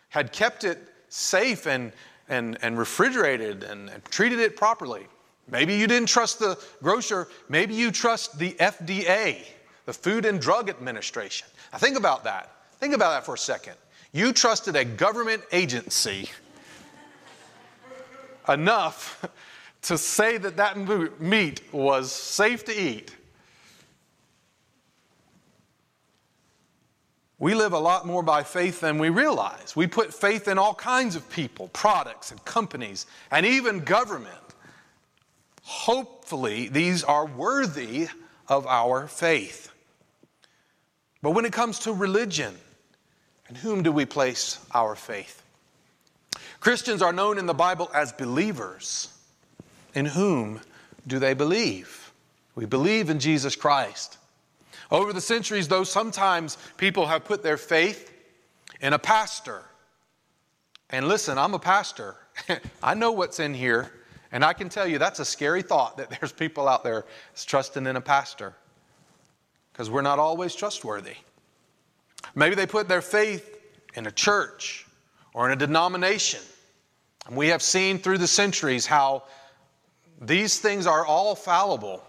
had 0.10 0.32
kept 0.32 0.64
it 0.64 0.80
safe 1.10 1.68
and, 1.68 1.92
and, 2.30 2.58
and 2.62 2.78
refrigerated 2.78 3.64
and, 3.64 3.90
and 3.90 4.04
treated 4.06 4.40
it 4.40 4.56
properly. 4.56 5.08
Maybe 5.50 5.76
you 5.76 5.88
didn't 5.88 6.10
trust 6.10 6.40
the 6.40 6.60
grocer. 6.84 7.30
Maybe 7.50 7.74
you 7.74 7.92
trust 7.92 8.38
the 8.38 8.54
FDA, 8.54 9.46
the 9.86 9.94
Food 9.94 10.26
and 10.26 10.42
Drug 10.42 10.70
Administration. 10.70 11.48
Now, 11.72 11.80
think 11.80 11.98
about 11.98 12.24
that. 12.26 12.52
Think 12.80 12.94
about 12.94 13.12
that 13.12 13.26
for 13.26 13.36
a 13.36 13.38
second. 13.38 13.76
You 14.12 14.34
trusted 14.34 14.76
a 14.76 14.86
government 14.86 15.44
agency 15.52 16.30
enough 18.48 19.26
to 19.84 19.98
say 19.98 20.38
that 20.38 20.58
that 20.58 20.78
meat 21.20 21.62
was 21.72 22.12
safe 22.12 22.66
to 22.66 22.78
eat. 22.78 23.16
We 27.40 27.54
live 27.54 27.74
a 27.74 27.80
lot 27.80 28.08
more 28.08 28.24
by 28.24 28.44
faith 28.44 28.80
than 28.80 28.98
we 28.98 29.10
realize. 29.10 29.76
We 29.76 29.86
put 29.86 30.14
faith 30.14 30.48
in 30.48 30.58
all 30.58 30.74
kinds 30.74 31.16
of 31.16 31.30
people, 31.30 31.68
products, 31.68 32.32
and 32.32 32.44
companies, 32.46 33.06
and 33.30 33.46
even 33.46 33.82
government. 33.82 34.34
Hopefully, 35.62 36.68
these 36.68 37.04
are 37.04 37.26
worthy 37.26 38.08
of 38.48 38.66
our 38.66 39.08
faith. 39.08 39.72
But 41.22 41.32
when 41.32 41.46
it 41.46 41.54
comes 41.54 41.80
to 41.80 41.94
religion, 41.94 42.56
in 43.50 43.56
whom 43.56 43.84
do 43.84 43.92
we 43.92 44.06
place 44.06 44.60
our 44.74 44.96
faith? 44.96 45.44
Christians 46.60 47.02
are 47.02 47.14
known 47.14 47.38
in 47.38 47.46
the 47.46 47.54
Bible 47.54 47.90
as 47.94 48.12
believers. 48.12 49.10
In 49.94 50.06
whom 50.06 50.62
do 51.06 51.20
they 51.20 51.34
believe? 51.34 52.12
We 52.56 52.66
believe 52.66 53.10
in 53.10 53.20
Jesus 53.20 53.56
Christ. 53.56 54.18
Over 54.90 55.14
the 55.14 55.22
centuries, 55.22 55.68
though, 55.68 55.84
sometimes 55.84 56.58
people 56.78 57.08
have 57.08 57.26
put 57.26 57.44
their 57.44 57.58
faith 57.58 58.14
in 58.80 58.94
a 58.94 59.00
pastor. 59.00 59.64
And 60.90 61.08
listen, 61.08 61.38
I'm 61.38 61.54
a 61.54 61.60
pastor. 61.60 62.16
I 62.84 62.94
know 62.94 63.12
what's 63.12 63.40
in 63.40 63.54
here. 63.54 63.92
And 64.32 64.44
I 64.44 64.54
can 64.54 64.70
tell 64.70 64.88
you 64.88 64.98
that's 64.98 65.20
a 65.20 65.26
scary 65.26 65.62
thought 65.62 65.98
that 65.98 66.10
there's 66.20 66.32
people 66.32 66.68
out 66.68 66.84
there 66.84 67.06
trusting 67.46 67.86
in 67.86 67.96
a 67.96 68.02
pastor 68.02 68.56
because 69.72 69.90
we're 69.90 70.02
not 70.02 70.20
always 70.20 70.56
trustworthy. 70.56 71.16
Maybe 72.36 72.56
they 72.56 72.66
put 72.66 72.88
their 72.88 73.02
faith 73.02 73.58
in 73.94 74.08
a 74.08 74.12
church 74.12 74.86
or 75.34 75.48
in 75.48 75.54
a 75.54 75.56
denomination. 75.56 76.42
And 77.28 77.36
we 77.36 77.50
have 77.50 77.62
seen 77.62 78.00
through 78.00 78.20
the 78.20 78.28
centuries 78.28 78.86
how 78.86 79.24
these 80.20 80.60
things 80.60 80.88
are 80.88 81.06
all 81.06 81.36
fallible 81.36 82.04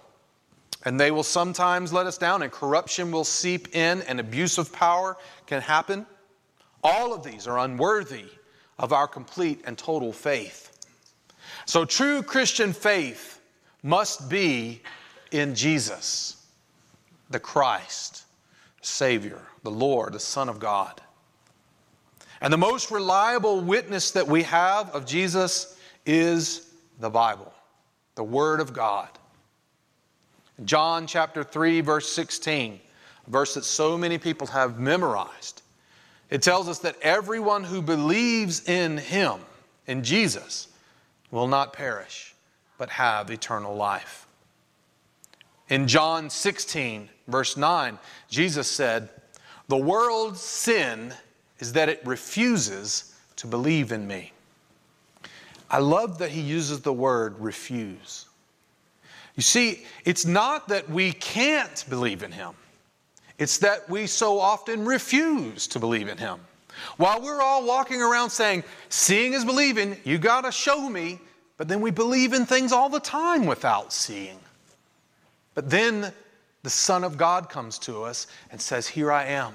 and 0.89 0.99
they 0.99 1.11
will 1.11 1.23
sometimes 1.23 1.93
let 1.93 2.07
us 2.07 2.17
down, 2.17 2.41
and 2.41 2.51
corruption 2.51 3.13
will 3.13 3.23
seep 3.23 3.77
in, 3.77 4.01
and 4.01 4.19
abuse 4.19 4.57
of 4.57 4.73
power 4.73 5.19
can 5.47 5.61
happen. 5.61 6.07
All 6.83 7.13
of 7.13 7.23
these 7.23 7.47
are 7.47 7.59
unworthy 7.59 8.25
of 8.79 8.91
our 8.91 9.07
complete 9.07 9.61
and 9.67 9.77
total 9.77 10.15
faith. 10.15 10.89
So, 11.67 11.85
true 11.85 12.23
Christian 12.23 12.73
faith 12.73 13.39
must 13.83 14.31
be 14.31 14.81
in 15.31 15.55
Jesus, 15.55 16.43
the 17.29 17.39
Christ, 17.39 18.23
Savior, 18.81 19.43
the 19.65 19.71
Lord, 19.71 20.15
the 20.15 20.19
Son 20.19 20.49
of 20.49 20.59
God. 20.59 21.03
And 22.41 22.51
the 22.51 22.57
most 22.57 22.91
reliable 22.91 23.61
witness 23.61 24.13
that 24.13 24.27
we 24.27 24.45
have 24.45 24.89
of 24.95 25.05
Jesus 25.05 25.79
is 26.07 26.73
the 26.99 27.11
Bible, 27.11 27.53
the 28.15 28.25
Word 28.25 28.61
of 28.61 28.73
God. 28.73 29.11
John 30.65 31.07
chapter 31.07 31.45
3, 31.45 31.81
verse 31.83 32.09
16, 32.09 32.81
a 33.27 33.31
verse 33.31 33.55
that 33.55 33.65
so 33.65 33.97
many 33.97 34.19
people 34.19 34.49
have 34.49 34.81
memorized. 34.81 35.63
It 36.31 36.43
tells 36.43 36.69
us 36.69 36.81
that 36.81 36.97
everyone 37.01 37.65
who 37.65 37.81
believes 37.81 38.69
in 38.69 38.99
Him, 38.99 39.41
in 39.87 40.03
Jesus, 40.03 40.69
will 41.31 41.47
not 41.47 41.73
perish, 41.73 42.35
but 42.77 42.91
have 42.91 43.31
eternal 43.31 43.75
life. 43.75 44.27
In 45.69 45.87
John 45.87 46.31
16, 46.31 47.09
verse 47.29 47.57
9, 47.57 47.99
Jesus 48.29 48.69
said, 48.69 49.11
The 49.69 49.77
world's 49.77 50.41
sin 50.41 51.15
is 51.61 51.73
that 51.75 51.89
it 51.89 52.01
refuses 52.05 53.15
to 53.37 53.47
believe 53.47 53.93
in 53.93 54.07
me. 54.07 54.33
I 55.71 55.79
love 55.79 56.19
that 56.19 56.31
he 56.31 56.41
uses 56.41 56.81
the 56.81 56.93
word 56.93 57.39
refuse. 57.39 58.27
You 59.39 59.43
see, 59.43 59.85
it's 60.05 60.27
not 60.27 60.67
that 60.67 60.91
we 60.91 61.13
can't 61.13 61.85
believe 61.89 62.25
in 62.25 62.33
him, 62.33 62.55
it's 63.39 63.59
that 63.59 63.89
we 63.89 64.09
so 64.09 64.41
often 64.41 64.85
refuse 64.85 65.69
to 65.69 65.79
believe 65.79 66.09
in 66.09 66.19
him. 66.19 66.41
While 66.97 67.23
we're 67.23 67.41
all 67.41 67.65
walking 67.65 68.03
around 68.03 68.31
saying, 68.31 68.65
seeing 68.89 69.35
is 69.35 69.45
believing, 69.45 69.97
you 70.03 70.19
got 70.19 70.41
to 70.41 70.51
show 70.51 70.89
me, 70.91 71.21
but 71.57 71.69
then 71.69 71.81
we 71.81 71.93
believe 71.93 72.33
in 72.33 72.47
things 72.47 72.73
all 72.73 72.89
the 72.89 72.99
time 72.99 73.47
without 73.47 73.93
seeing. 73.93 74.41
But 75.55 75.71
then 75.71 76.13
the 76.65 76.71
Son 76.71 77.05
of 77.05 77.17
God 77.17 77.49
comes 77.49 77.79
to 77.81 78.03
us 78.03 78.27
and 78.51 78.61
says, 78.61 78.89
Here 78.89 79.13
I 79.13 79.25
am. 79.27 79.55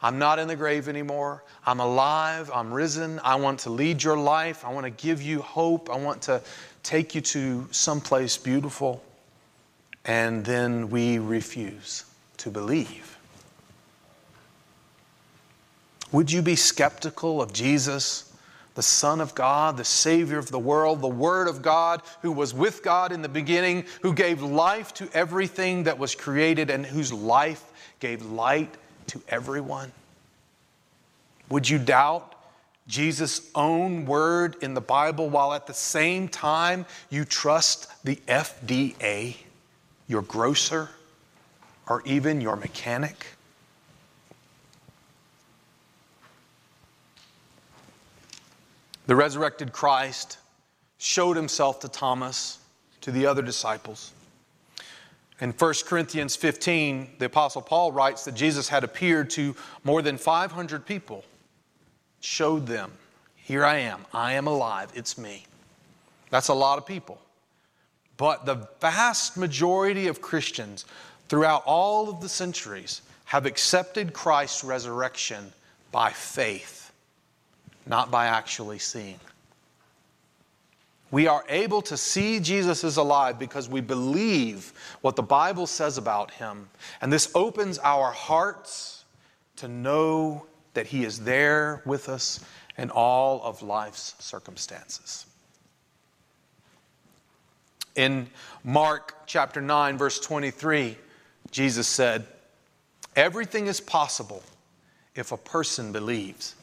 I'm 0.00 0.18
not 0.18 0.38
in 0.38 0.48
the 0.48 0.56
grave 0.56 0.88
anymore. 0.88 1.44
I'm 1.66 1.80
alive. 1.80 2.50
I'm 2.54 2.72
risen. 2.72 3.20
I 3.22 3.34
want 3.34 3.60
to 3.60 3.70
lead 3.70 4.02
your 4.02 4.16
life. 4.16 4.64
I 4.64 4.72
want 4.72 4.84
to 4.84 4.90
give 4.90 5.20
you 5.20 5.42
hope. 5.42 5.90
I 5.90 5.96
want 5.96 6.22
to 6.22 6.40
take 6.82 7.14
you 7.14 7.20
to 7.20 7.68
someplace 7.70 8.38
beautiful. 8.38 9.02
And 10.04 10.44
then 10.44 10.90
we 10.90 11.18
refuse 11.18 12.04
to 12.38 12.50
believe. 12.50 13.18
Would 16.12 16.32
you 16.32 16.42
be 16.42 16.56
skeptical 16.56 17.40
of 17.40 17.52
Jesus, 17.52 18.32
the 18.74 18.82
Son 18.82 19.20
of 19.20 19.34
God, 19.34 19.76
the 19.76 19.84
Savior 19.84 20.38
of 20.38 20.50
the 20.50 20.58
world, 20.58 21.00
the 21.00 21.08
Word 21.08 21.46
of 21.48 21.62
God, 21.62 22.02
who 22.22 22.32
was 22.32 22.52
with 22.52 22.82
God 22.82 23.12
in 23.12 23.22
the 23.22 23.28
beginning, 23.28 23.84
who 24.02 24.12
gave 24.12 24.42
life 24.42 24.92
to 24.94 25.08
everything 25.12 25.84
that 25.84 25.98
was 25.98 26.14
created, 26.14 26.70
and 26.70 26.84
whose 26.84 27.12
life 27.12 27.64
gave 28.00 28.22
light 28.22 28.74
to 29.08 29.22
everyone? 29.28 29.92
Would 31.48 31.68
you 31.68 31.78
doubt 31.78 32.34
Jesus' 32.88 33.50
own 33.54 34.04
word 34.06 34.56
in 34.62 34.74
the 34.74 34.80
Bible 34.80 35.28
while 35.28 35.52
at 35.52 35.66
the 35.66 35.74
same 35.74 36.28
time 36.28 36.86
you 37.08 37.24
trust 37.24 37.88
the 38.04 38.16
FDA, 38.26 39.36
your 40.10 40.22
grocer, 40.22 40.88
or 41.88 42.02
even 42.04 42.40
your 42.40 42.56
mechanic? 42.56 43.26
The 49.06 49.14
resurrected 49.14 49.72
Christ 49.72 50.38
showed 50.98 51.36
himself 51.36 51.78
to 51.80 51.88
Thomas, 51.88 52.58
to 53.02 53.12
the 53.12 53.24
other 53.24 53.40
disciples. 53.40 54.12
In 55.40 55.52
1 55.52 55.74
Corinthians 55.86 56.34
15, 56.34 57.12
the 57.18 57.26
Apostle 57.26 57.62
Paul 57.62 57.92
writes 57.92 58.24
that 58.24 58.34
Jesus 58.34 58.68
had 58.68 58.82
appeared 58.82 59.30
to 59.30 59.54
more 59.84 60.02
than 60.02 60.18
500 60.18 60.84
people, 60.84 61.24
showed 62.20 62.66
them, 62.66 62.90
Here 63.36 63.64
I 63.64 63.78
am, 63.78 64.04
I 64.12 64.32
am 64.32 64.48
alive, 64.48 64.90
it's 64.94 65.16
me. 65.16 65.46
That's 66.30 66.48
a 66.48 66.54
lot 66.54 66.78
of 66.78 66.84
people. 66.84 67.20
But 68.20 68.44
the 68.44 68.68
vast 68.82 69.38
majority 69.38 70.06
of 70.08 70.20
Christians 70.20 70.84
throughout 71.30 71.62
all 71.64 72.10
of 72.10 72.20
the 72.20 72.28
centuries 72.28 73.00
have 73.24 73.46
accepted 73.46 74.12
Christ's 74.12 74.62
resurrection 74.62 75.54
by 75.90 76.10
faith 76.10 76.80
not 77.86 78.10
by 78.10 78.26
actually 78.26 78.78
seeing. 78.78 79.18
We 81.10 81.28
are 81.28 81.46
able 81.48 81.80
to 81.82 81.96
see 81.96 82.38
Jesus 82.40 82.84
is 82.84 82.98
alive 82.98 83.38
because 83.38 83.70
we 83.70 83.80
believe 83.80 84.74
what 85.00 85.16
the 85.16 85.22
Bible 85.22 85.66
says 85.66 85.96
about 85.96 86.30
him. 86.30 86.68
And 87.00 87.10
this 87.10 87.30
opens 87.34 87.78
our 87.78 88.12
hearts 88.12 89.06
to 89.56 89.66
know 89.66 90.44
that 90.74 90.86
he 90.86 91.04
is 91.04 91.20
there 91.20 91.80
with 91.86 92.10
us 92.10 92.40
in 92.76 92.90
all 92.90 93.42
of 93.42 93.62
life's 93.62 94.14
circumstances. 94.18 95.24
In 97.96 98.28
Mark 98.64 99.16
chapter 99.26 99.60
9, 99.60 99.98
verse 99.98 100.20
23, 100.20 100.96
Jesus 101.50 101.88
said, 101.88 102.26
Everything 103.16 103.66
is 103.66 103.80
possible 103.80 104.42
if 105.14 105.32
a 105.32 105.36
person 105.36 105.92
believes. 105.92 106.54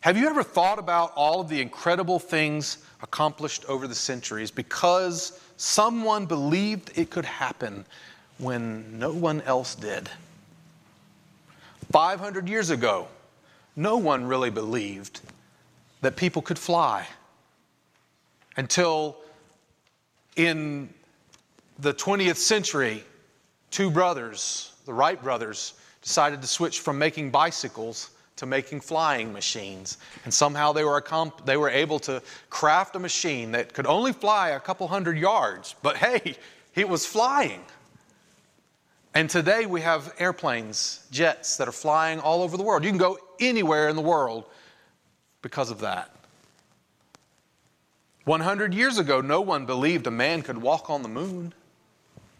Have 0.00 0.16
you 0.16 0.26
ever 0.28 0.42
thought 0.42 0.78
about 0.78 1.12
all 1.14 1.40
of 1.40 1.48
the 1.48 1.60
incredible 1.60 2.18
things 2.18 2.78
accomplished 3.02 3.64
over 3.66 3.86
the 3.86 3.94
centuries 3.94 4.50
because 4.50 5.38
someone 5.56 6.26
believed 6.26 6.90
it 6.96 7.10
could 7.10 7.24
happen 7.24 7.84
when 8.38 8.98
no 8.98 9.12
one 9.12 9.42
else 9.42 9.74
did? 9.74 10.08
500 11.92 12.48
years 12.48 12.70
ago, 12.70 13.08
no 13.76 13.96
one 13.98 14.24
really 14.24 14.50
believed 14.50 15.20
that 16.00 16.16
people 16.16 16.40
could 16.40 16.58
fly 16.58 17.06
until 18.56 19.16
in 20.46 20.88
the 21.78 21.92
20th 21.92 22.36
century, 22.36 23.04
two 23.70 23.90
brothers, 23.90 24.72
the 24.86 24.92
Wright 24.92 25.20
brothers, 25.22 25.74
decided 26.02 26.40
to 26.40 26.48
switch 26.48 26.80
from 26.80 26.98
making 26.98 27.30
bicycles 27.30 28.10
to 28.36 28.46
making 28.46 28.80
flying 28.80 29.32
machines. 29.32 29.98
And 30.24 30.32
somehow 30.32 30.72
they 30.72 30.84
were, 30.84 31.04
they 31.44 31.58
were 31.58 31.68
able 31.68 31.98
to 32.00 32.22
craft 32.48 32.96
a 32.96 32.98
machine 32.98 33.52
that 33.52 33.74
could 33.74 33.86
only 33.86 34.12
fly 34.12 34.50
a 34.50 34.60
couple 34.60 34.88
hundred 34.88 35.18
yards, 35.18 35.74
but 35.82 35.96
hey, 35.96 36.36
it 36.74 36.88
was 36.88 37.04
flying. 37.04 37.60
And 39.12 39.28
today 39.28 39.66
we 39.66 39.82
have 39.82 40.14
airplanes, 40.18 41.06
jets 41.10 41.56
that 41.58 41.68
are 41.68 41.72
flying 41.72 42.20
all 42.20 42.42
over 42.42 42.56
the 42.56 42.62
world. 42.62 42.84
You 42.84 42.90
can 42.90 42.98
go 42.98 43.18
anywhere 43.40 43.88
in 43.88 43.96
the 43.96 44.02
world 44.02 44.46
because 45.42 45.70
of 45.70 45.80
that. 45.80 46.14
100 48.30 48.72
years 48.72 48.96
ago, 48.96 49.20
no 49.20 49.40
one 49.40 49.66
believed 49.66 50.06
a 50.06 50.10
man 50.10 50.40
could 50.42 50.56
walk 50.56 50.88
on 50.88 51.02
the 51.02 51.08
moon. 51.08 51.52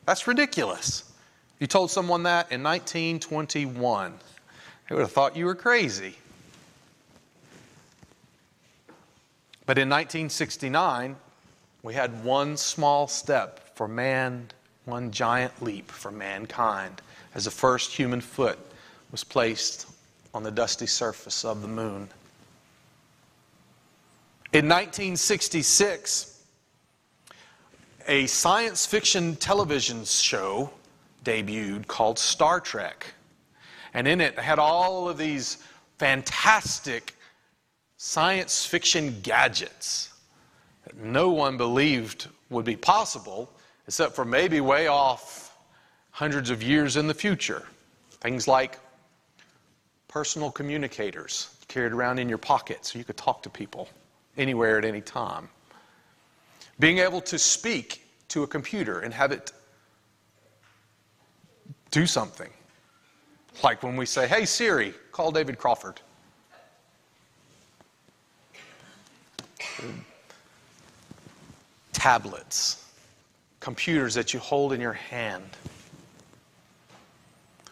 That's 0.07 0.25
ridiculous. 0.29 1.13
You 1.59 1.67
told 1.67 1.91
someone 1.91 2.23
that 2.23 2.53
in 2.53 2.63
1921. 2.63 4.15
They 4.89 4.95
would 4.95 5.01
have 5.01 5.11
thought 5.11 5.37
you 5.37 5.47
were 5.47 5.57
crazy. 5.57 6.15
But 9.67 9.79
in 9.79 9.89
1969, 9.89 11.17
we 11.83 11.95
had 11.95 12.23
one 12.23 12.57
small 12.57 13.09
step 13.09 13.77
for 13.77 13.89
man, 13.89 14.47
one 14.85 15.11
giant 15.11 15.61
leap 15.61 15.91
for 15.91 16.13
mankind, 16.13 17.03
as 17.35 17.47
the 17.47 17.51
first 17.51 17.93
human 17.93 18.21
foot 18.21 18.61
was 19.11 19.25
placed 19.25 19.89
on 20.33 20.45
the 20.45 20.53
dusty 20.53 20.87
surface 20.87 21.45
of 21.45 21.63
the 21.63 21.69
moon. 21.69 22.09
In 24.52 24.64
1966, 24.64 26.42
a 28.09 28.26
science 28.26 28.85
fiction 28.85 29.37
television 29.37 30.04
show 30.04 30.73
debuted 31.25 31.87
called 31.87 32.19
Star 32.19 32.59
Trek. 32.59 33.14
And 33.95 34.09
in 34.09 34.21
it, 34.21 34.37
had 34.37 34.59
all 34.59 35.09
of 35.09 35.19
these 35.19 35.59
fantastic 35.99 37.14
science 37.97 38.66
fiction 38.66 39.21
gadgets 39.23 40.14
that 40.83 40.97
no 40.97 41.30
one 41.30 41.57
believed 41.57 42.26
would 42.49 42.64
be 42.64 42.75
possible, 42.75 43.49
except 43.87 44.16
for 44.16 44.25
maybe 44.25 44.61
way 44.61 44.88
off 44.88 45.57
hundreds 46.11 46.50
of 46.50 46.61
years 46.61 46.97
in 46.97 47.07
the 47.07 47.14
future. 47.14 47.69
Things 48.21 48.49
like 48.49 48.80
personal 50.08 50.50
communicators 50.50 51.54
carried 51.69 51.93
around 51.93 52.19
in 52.19 52.28
your 52.28 52.39
pocket 52.39 52.84
so 52.84 52.99
you 52.99 53.04
could 53.04 53.17
talk 53.17 53.45
to 53.45 53.49
people 53.49 53.89
anywhere 54.41 54.79
at 54.79 54.85
any 54.85 55.03
time. 55.03 55.49
Being 56.79 56.99
able 56.99 57.21
to 57.21 57.39
speak 57.39 58.07
to 58.29 58.43
a 58.43 58.47
computer 58.47 59.00
and 59.00 59.13
have 59.13 59.33
it 59.33 59.53
do 61.91 62.07
something. 62.07 62.49
Like 63.63 63.83
when 63.83 63.97
we 63.97 64.07
say, 64.07 64.26
hey 64.26 64.47
Siri, 64.47 64.95
call 65.13 65.31
David 65.31 65.59
Crawford. 65.59 66.00
Tablets, 71.93 72.87
computers 73.61 74.15
that 74.15 74.33
you 74.33 74.41
hold 74.41 74.73
in 74.73 74.81
your 74.81 74.95
hand. 74.95 75.45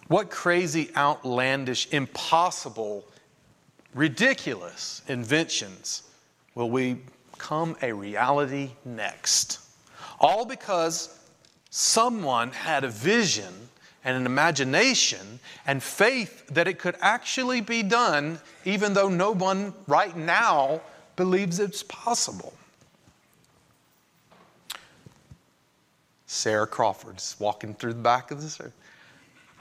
What 0.08 0.30
crazy, 0.30 0.90
outlandish, 0.96 1.88
impossible, 1.92 3.06
ridiculous 3.94 5.00
inventions 5.08 6.02
will 6.58 6.68
we 6.68 6.96
become 7.30 7.76
a 7.82 7.92
reality 7.92 8.72
next? 8.84 9.60
All 10.18 10.44
because 10.44 11.16
someone 11.70 12.50
had 12.50 12.82
a 12.82 12.88
vision 12.88 13.54
and 14.02 14.16
an 14.16 14.26
imagination 14.26 15.38
and 15.68 15.80
faith 15.80 16.48
that 16.48 16.66
it 16.66 16.80
could 16.80 16.96
actually 17.00 17.60
be 17.60 17.84
done, 17.84 18.40
even 18.64 18.92
though 18.92 19.08
no 19.08 19.30
one 19.30 19.72
right 19.86 20.16
now 20.16 20.80
believes 21.14 21.60
it's 21.60 21.84
possible. 21.84 22.52
Sarah 26.26 26.66
Crawford's 26.66 27.36
walking 27.38 27.72
through 27.72 27.92
the 27.92 28.02
back 28.02 28.32
of 28.32 28.42
this. 28.42 28.60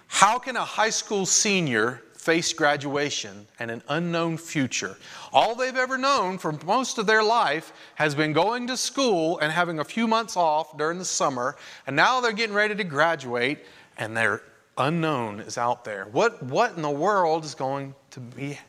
How 0.07 0.39
can 0.39 0.55
a 0.55 0.65
high 0.65 0.89
school 0.89 1.27
senior 1.27 2.01
face 2.27 2.51
graduation 2.51 3.47
and 3.57 3.71
an 3.71 3.81
unknown 3.87 4.37
future? 4.37 4.97
All 5.31 5.55
they've 5.55 5.77
ever 5.77 5.97
known 5.97 6.37
for 6.37 6.51
most 6.65 6.97
of 6.97 7.05
their 7.05 7.23
life 7.23 7.71
has 7.95 8.13
been 8.13 8.33
going 8.33 8.67
to 8.67 8.75
school 8.75 9.39
and 9.39 9.49
having 9.49 9.79
a 9.79 9.83
few 9.85 10.09
months 10.09 10.35
off 10.35 10.77
during 10.77 10.99
the 10.99 11.05
summer, 11.05 11.55
and 11.87 11.95
now 11.95 12.19
they're 12.19 12.33
getting 12.33 12.53
ready 12.53 12.75
to 12.75 12.83
graduate 12.83 13.59
and 13.97 14.15
their 14.15 14.41
unknown 14.77 15.39
is 15.39 15.57
out 15.57 15.85
there. 15.85 16.09
What, 16.11 16.43
what 16.43 16.75
in 16.75 16.81
the 16.81 16.89
world 16.89 17.45
is 17.45 17.55
going 17.55 17.95
to 18.11 18.19
be 18.19 18.59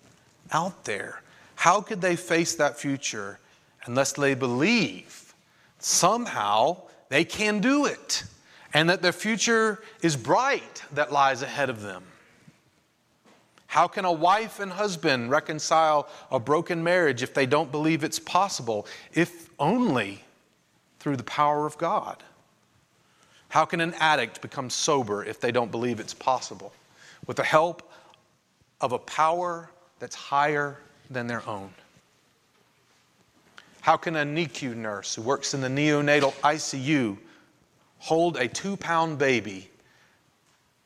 out 0.52 0.84
there? 0.84 1.20
How 1.56 1.80
could 1.80 2.00
they 2.00 2.14
face 2.14 2.54
that 2.54 2.78
future 2.78 3.40
unless 3.86 4.12
they 4.12 4.34
believe 4.34 5.34
somehow 5.80 6.82
they 7.08 7.24
can 7.24 7.58
do 7.58 7.86
it 7.86 8.22
and 8.72 8.88
that 8.88 9.02
their 9.02 9.10
future 9.10 9.82
is 10.00 10.14
bright 10.14 10.84
that 10.92 11.10
lies 11.10 11.42
ahead 11.42 11.70
of 11.70 11.82
them? 11.82 12.04
How 13.68 13.86
can 13.86 14.06
a 14.06 14.12
wife 14.12 14.60
and 14.60 14.72
husband 14.72 15.30
reconcile 15.30 16.08
a 16.30 16.40
broken 16.40 16.82
marriage 16.82 17.22
if 17.22 17.34
they 17.34 17.44
don't 17.44 17.70
believe 17.70 18.02
it's 18.02 18.18
possible, 18.18 18.86
if 19.12 19.50
only 19.58 20.24
through 20.98 21.16
the 21.16 21.22
power 21.24 21.66
of 21.66 21.76
God? 21.76 22.22
How 23.50 23.66
can 23.66 23.82
an 23.82 23.92
addict 24.00 24.40
become 24.40 24.70
sober 24.70 25.22
if 25.22 25.38
they 25.38 25.52
don't 25.52 25.70
believe 25.70 26.00
it's 26.00 26.14
possible? 26.14 26.72
With 27.26 27.36
the 27.36 27.44
help 27.44 27.92
of 28.80 28.92
a 28.92 28.98
power 28.98 29.70
that's 29.98 30.16
higher 30.16 30.78
than 31.10 31.26
their 31.26 31.46
own. 31.46 31.70
How 33.82 33.98
can 33.98 34.16
a 34.16 34.24
NICU 34.24 34.76
nurse 34.76 35.14
who 35.14 35.22
works 35.22 35.52
in 35.52 35.60
the 35.60 35.68
neonatal 35.68 36.32
ICU 36.40 37.18
hold 37.98 38.38
a 38.38 38.48
two 38.48 38.78
pound 38.78 39.18
baby 39.18 39.70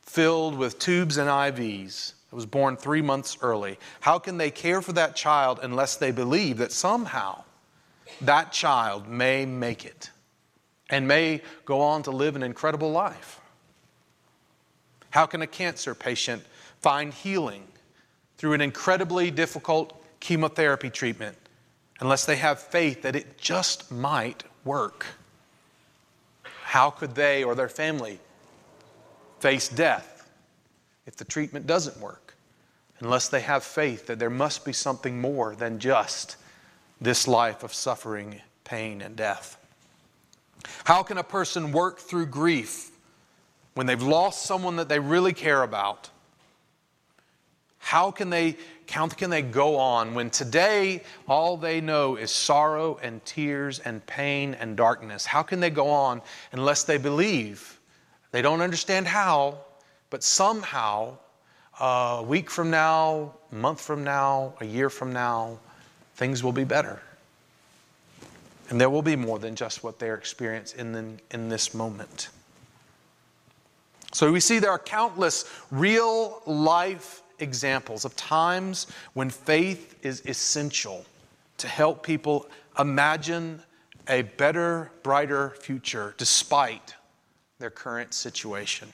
filled 0.01 0.57
with 0.57 0.79
tubes 0.79 1.15
and 1.15 1.29
IVs 1.29 2.13
that 2.33 2.35
was 2.35 2.45
born 2.47 2.75
three 2.75 3.01
months 3.01 3.37
early? 3.41 3.77
How 4.01 4.17
can 4.17 4.37
they 4.37 4.49
care 4.49 4.81
for 4.81 4.93
that 4.93 5.15
child 5.15 5.59
unless 5.61 5.97
they 5.97 6.11
believe 6.11 6.57
that 6.57 6.71
somehow 6.71 7.43
that 8.21 8.51
child 8.51 9.07
may 9.07 9.45
make 9.45 9.85
it? 9.85 10.09
and 10.93 11.07
may 11.07 11.41
go 11.65 11.81
on 11.81 12.03
to 12.03 12.11
live 12.11 12.35
an 12.35 12.43
incredible 12.43 12.91
life? 12.91 13.41
How 15.09 15.25
can 15.25 15.41
a 15.41 15.47
cancer 15.47 15.95
patient 15.95 16.43
find 16.81 17.11
healing 17.11 17.63
through 18.37 18.53
an 18.53 18.61
incredibly 18.61 19.31
difficult 19.31 19.99
chemotherapy 20.19 20.91
treatment 20.91 21.35
unless 21.99 22.25
they 22.25 22.35
have 22.35 22.59
faith 22.59 23.01
that 23.01 23.15
it 23.15 23.39
just 23.39 23.91
might 23.91 24.43
work? 24.63 25.07
How 26.43 26.91
could 26.91 27.15
they 27.15 27.43
or 27.43 27.55
their 27.55 27.69
family 27.69 28.19
face 29.39 29.69
death 29.69 30.29
if 31.07 31.15
the 31.15 31.25
treatment 31.25 31.65
doesn't 31.65 31.99
work 31.99 32.22
unless 33.03 33.27
they 33.27 33.41
have 33.41 33.63
faith 33.63 34.07
that 34.07 34.17
there 34.17 34.29
must 34.29 34.63
be 34.63 34.71
something 34.71 35.19
more 35.19 35.55
than 35.55 35.77
just 35.77 36.37
this 37.01 37.27
life 37.27 37.61
of 37.61 37.73
suffering, 37.73 38.39
pain, 38.63 39.01
and 39.01 39.17
death? 39.17 39.57
How 40.85 41.03
can 41.03 41.17
a 41.17 41.23
person 41.23 41.73
work 41.73 41.99
through 41.99 42.27
grief 42.27 42.91
when 43.73 43.87
they've 43.87 44.01
lost 44.01 44.45
someone 44.45 44.77
that 44.77 44.87
they 44.87 44.99
really 44.99 45.33
care 45.33 45.63
about? 45.63 46.09
How 47.79 48.09
can 48.09 48.29
they 48.29 48.55
how 48.89 49.07
can 49.07 49.29
they 49.29 49.41
go 49.41 49.77
on 49.77 50.13
when 50.13 50.29
today 50.29 51.01
all 51.27 51.57
they 51.57 51.81
know 51.81 52.15
is 52.15 52.29
sorrow 52.29 52.99
and 53.01 53.23
tears 53.25 53.79
and 53.79 54.05
pain 54.05 54.53
and 54.53 54.77
darkness? 54.77 55.25
How 55.25 55.41
can 55.41 55.59
they 55.59 55.71
go 55.71 55.89
on 55.89 56.21
unless 56.51 56.83
they 56.83 56.97
believe? 56.97 57.79
They 58.31 58.41
don't 58.41 58.61
understand 58.61 59.07
how, 59.07 59.57
but 60.11 60.23
somehow, 60.23 61.17
a 61.79 62.23
week 62.25 62.49
from 62.49 62.69
now, 62.69 63.33
a 63.51 63.55
month 63.55 63.81
from 63.81 64.03
now, 64.03 64.53
a 64.59 64.65
year 64.65 64.89
from 64.89 65.13
now, 65.13 65.57
things 66.15 66.43
will 66.43 66.51
be 66.51 66.63
better. 66.63 67.01
And 68.69 68.79
there 68.79 68.89
will 68.89 69.01
be 69.01 69.15
more 69.15 69.39
than 69.39 69.55
just 69.55 69.83
what 69.83 69.99
they're 69.99 70.15
experiencing 70.15 70.95
in, 70.95 71.19
in 71.31 71.49
this 71.49 71.73
moment. 71.73 72.29
So 74.13 74.31
we 74.31 74.39
see 74.39 74.59
there 74.59 74.71
are 74.71 74.79
countless 74.79 75.45
real 75.71 76.41
life 76.45 77.23
examples 77.39 78.05
of 78.05 78.15
times 78.15 78.87
when 79.13 79.29
faith 79.29 79.95
is 80.03 80.21
essential 80.25 81.05
to 81.57 81.67
help 81.67 82.03
people 82.03 82.47
imagine 82.79 83.61
a 84.07 84.21
better, 84.21 84.91
brighter 85.01 85.51
future 85.61 86.13
despite 86.17 86.93
their 87.59 87.69
current 87.69 88.13
situation. 88.13 88.91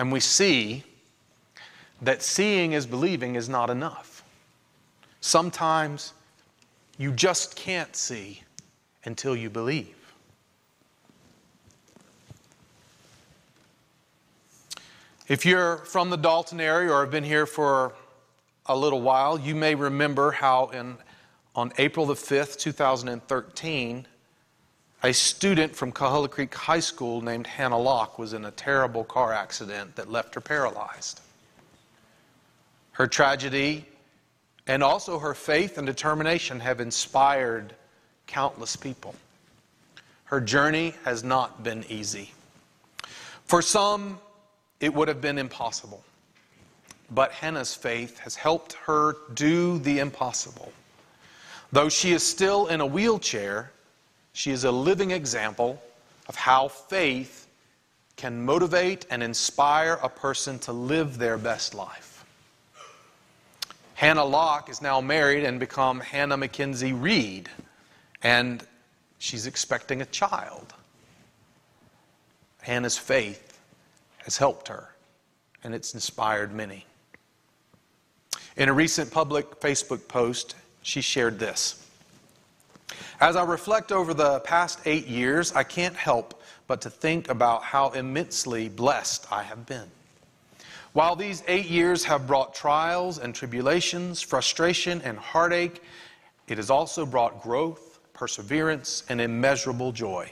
And 0.00 0.10
we 0.10 0.18
see 0.18 0.82
that 2.00 2.22
seeing 2.22 2.72
is 2.72 2.86
believing 2.86 3.34
is 3.34 3.50
not 3.50 3.68
enough. 3.68 4.24
Sometimes 5.20 6.14
you 6.96 7.12
just 7.12 7.54
can't 7.54 7.94
see 7.94 8.42
until 9.04 9.36
you 9.36 9.50
believe. 9.50 9.94
If 15.28 15.44
you're 15.44 15.76
from 15.84 16.08
the 16.08 16.16
Dalton 16.16 16.62
area 16.62 16.90
or 16.90 17.02
have 17.02 17.10
been 17.10 17.22
here 17.22 17.44
for 17.44 17.92
a 18.64 18.76
little 18.76 19.02
while, 19.02 19.38
you 19.38 19.54
may 19.54 19.74
remember 19.74 20.30
how 20.30 20.68
in, 20.68 20.96
on 21.54 21.72
April 21.76 22.06
the 22.06 22.14
5th, 22.14 22.58
2013, 22.58 24.06
a 25.02 25.12
student 25.12 25.74
from 25.74 25.92
Coahulla 25.92 26.30
Creek 26.30 26.54
High 26.54 26.80
School 26.80 27.22
named 27.22 27.46
Hannah 27.46 27.78
Locke 27.78 28.18
was 28.18 28.34
in 28.34 28.44
a 28.44 28.50
terrible 28.50 29.04
car 29.04 29.32
accident 29.32 29.96
that 29.96 30.10
left 30.10 30.34
her 30.34 30.40
paralyzed. 30.40 31.20
Her 32.92 33.06
tragedy 33.06 33.86
and 34.66 34.82
also 34.82 35.18
her 35.18 35.34
faith 35.34 35.78
and 35.78 35.86
determination 35.86 36.60
have 36.60 36.80
inspired 36.80 37.74
countless 38.26 38.76
people. 38.76 39.14
Her 40.24 40.40
journey 40.40 40.94
has 41.04 41.24
not 41.24 41.64
been 41.64 41.84
easy. 41.88 42.32
For 43.46 43.62
some, 43.62 44.20
it 44.80 44.94
would 44.94 45.08
have 45.08 45.20
been 45.20 45.38
impossible. 45.38 46.04
But 47.10 47.32
Hannah's 47.32 47.74
faith 47.74 48.18
has 48.20 48.36
helped 48.36 48.74
her 48.74 49.16
do 49.34 49.78
the 49.78 49.98
impossible. 49.98 50.72
Though 51.72 51.88
she 51.88 52.12
is 52.12 52.22
still 52.22 52.68
in 52.68 52.80
a 52.80 52.86
wheelchair, 52.86 53.72
she 54.32 54.50
is 54.50 54.64
a 54.64 54.70
living 54.70 55.10
example 55.10 55.80
of 56.28 56.36
how 56.36 56.68
faith 56.68 57.48
can 58.16 58.44
motivate 58.44 59.06
and 59.10 59.22
inspire 59.22 59.98
a 60.02 60.08
person 60.08 60.58
to 60.60 60.72
live 60.72 61.18
their 61.18 61.38
best 61.38 61.74
life. 61.74 62.24
Hannah 63.94 64.24
Locke 64.24 64.70
is 64.70 64.80
now 64.80 65.00
married 65.00 65.44
and 65.44 65.60
become 65.60 66.00
Hannah 66.00 66.38
McKenzie 66.38 66.98
Reed, 66.98 67.48
and 68.22 68.66
she's 69.18 69.46
expecting 69.46 70.00
a 70.00 70.06
child. 70.06 70.72
Hannah's 72.62 72.96
faith 72.96 73.58
has 74.18 74.36
helped 74.36 74.68
her, 74.68 74.94
and 75.64 75.74
it's 75.74 75.94
inspired 75.94 76.54
many. 76.54 76.86
In 78.56 78.68
a 78.68 78.72
recent 78.72 79.10
public 79.10 79.60
Facebook 79.60 80.06
post, 80.08 80.56
she 80.82 81.00
shared 81.00 81.38
this. 81.38 81.86
As 83.20 83.36
I 83.36 83.44
reflect 83.44 83.92
over 83.92 84.14
the 84.14 84.40
past 84.40 84.80
eight 84.86 85.06
years, 85.06 85.52
I 85.52 85.62
can't 85.62 85.96
help 85.96 86.42
but 86.66 86.80
to 86.82 86.90
think 86.90 87.28
about 87.28 87.62
how 87.62 87.90
immensely 87.90 88.68
blessed 88.68 89.26
I 89.30 89.42
have 89.42 89.66
been. 89.66 89.90
While 90.92 91.16
these 91.16 91.42
eight 91.46 91.66
years 91.66 92.04
have 92.04 92.26
brought 92.26 92.54
trials 92.54 93.18
and 93.18 93.34
tribulations, 93.34 94.20
frustration 94.20 95.00
and 95.02 95.18
heartache, 95.18 95.82
it 96.48 96.56
has 96.56 96.70
also 96.70 97.06
brought 97.06 97.42
growth, 97.42 98.00
perseverance, 98.12 99.04
and 99.08 99.20
immeasurable 99.20 99.92
joy. 99.92 100.30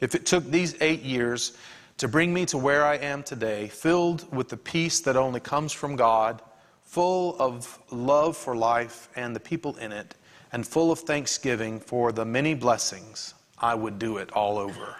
If 0.00 0.14
it 0.14 0.26
took 0.26 0.44
these 0.44 0.74
eight 0.80 1.02
years 1.02 1.56
to 1.98 2.08
bring 2.08 2.34
me 2.34 2.44
to 2.46 2.58
where 2.58 2.84
I 2.84 2.96
am 2.96 3.22
today, 3.22 3.68
filled 3.68 4.30
with 4.34 4.48
the 4.48 4.56
peace 4.56 5.00
that 5.00 5.16
only 5.16 5.40
comes 5.40 5.72
from 5.72 5.96
God, 5.96 6.42
full 6.86 7.36
of 7.38 7.78
love 7.90 8.36
for 8.36 8.56
life 8.56 9.08
and 9.16 9.36
the 9.36 9.40
people 9.40 9.76
in 9.76 9.92
it, 9.92 10.14
and 10.52 10.66
full 10.66 10.90
of 10.90 11.00
thanksgiving 11.00 11.78
for 11.78 12.12
the 12.12 12.24
many 12.24 12.54
blessings, 12.54 13.34
I 13.58 13.74
would 13.74 13.98
do 13.98 14.16
it 14.16 14.32
all 14.32 14.56
over. 14.56 14.96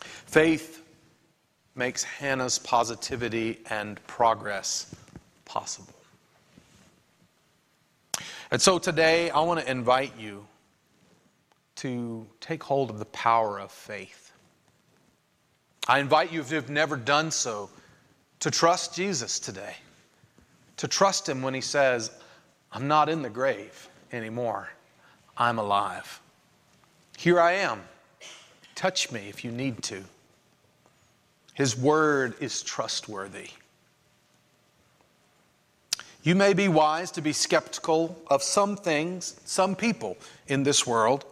Faith 0.00 0.82
makes 1.76 2.02
Hannah's 2.02 2.58
positivity 2.58 3.60
and 3.70 4.04
progress 4.06 4.92
possible. 5.44 5.94
And 8.50 8.60
so 8.60 8.78
today, 8.78 9.30
I 9.30 9.40
want 9.40 9.60
to 9.60 9.70
invite 9.70 10.18
you 10.18 10.46
to 11.76 12.26
take 12.40 12.62
hold 12.62 12.90
of 12.90 12.98
the 12.98 13.04
power 13.06 13.60
of 13.60 13.70
faith. 13.70 14.32
I 15.86 15.98
invite 16.00 16.32
you, 16.32 16.40
if 16.40 16.50
you've 16.50 16.70
never 16.70 16.96
done 16.96 17.30
so, 17.30 17.70
to 18.40 18.50
trust 18.50 18.94
Jesus 18.94 19.38
today, 19.38 19.74
to 20.80 20.88
trust 20.88 21.28
Him 21.28 21.40
when 21.40 21.54
He 21.54 21.60
says, 21.60 22.10
I'm 22.72 22.88
not 22.88 23.08
in 23.08 23.22
the 23.22 23.30
grave 23.30 23.88
anymore, 24.12 24.68
I'm 25.36 25.58
alive. 25.58 26.20
Here 27.16 27.40
I 27.40 27.52
am. 27.52 27.82
Touch 28.74 29.12
me 29.12 29.28
if 29.28 29.44
you 29.44 29.50
need 29.50 29.82
to. 29.84 30.02
His 31.54 31.76
word 31.76 32.34
is 32.40 32.62
trustworthy. 32.62 33.50
You 36.22 36.34
may 36.34 36.52
be 36.52 36.68
wise 36.68 37.10
to 37.12 37.22
be 37.22 37.32
skeptical 37.32 38.20
of 38.28 38.42
some 38.42 38.76
things, 38.76 39.40
some 39.44 39.76
people 39.76 40.16
in 40.48 40.62
this 40.62 40.86
world, 40.86 41.24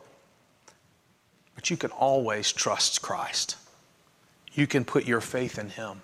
but 1.55 1.71
you 1.71 1.77
can 1.77 1.91
always 1.91 2.53
trust 2.53 3.03
Christ 3.03 3.57
you 4.59 4.67
can 4.67 4.85
put 4.85 5.07
your 5.07 5.21
faith 5.21 5.57
in 5.57 5.71
Him 5.71 6.03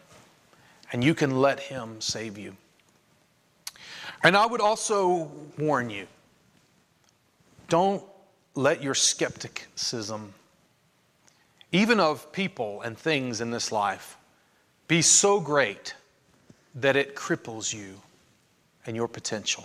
and 0.92 1.02
you 1.02 1.12
can 1.12 1.40
let 1.40 1.58
Him 1.58 2.00
save 2.00 2.38
you. 2.38 2.56
And 4.24 4.34
I 4.38 4.46
would 4.46 4.62
also 4.62 5.30
warn 5.58 5.90
you 5.90 6.06
don't 7.68 8.02
let 8.54 8.82
your 8.82 8.94
skepticism, 8.94 10.32
even 11.72 12.00
of 12.00 12.32
people 12.32 12.80
and 12.82 12.96
things 12.96 13.40
in 13.40 13.50
this 13.50 13.70
life, 13.70 14.16
be 14.88 15.02
so 15.02 15.40
great 15.40 15.94
that 16.74 16.96
it 16.96 17.14
cripples 17.14 17.72
you 17.72 18.00
and 18.86 18.96
your 18.96 19.08
potential. 19.08 19.64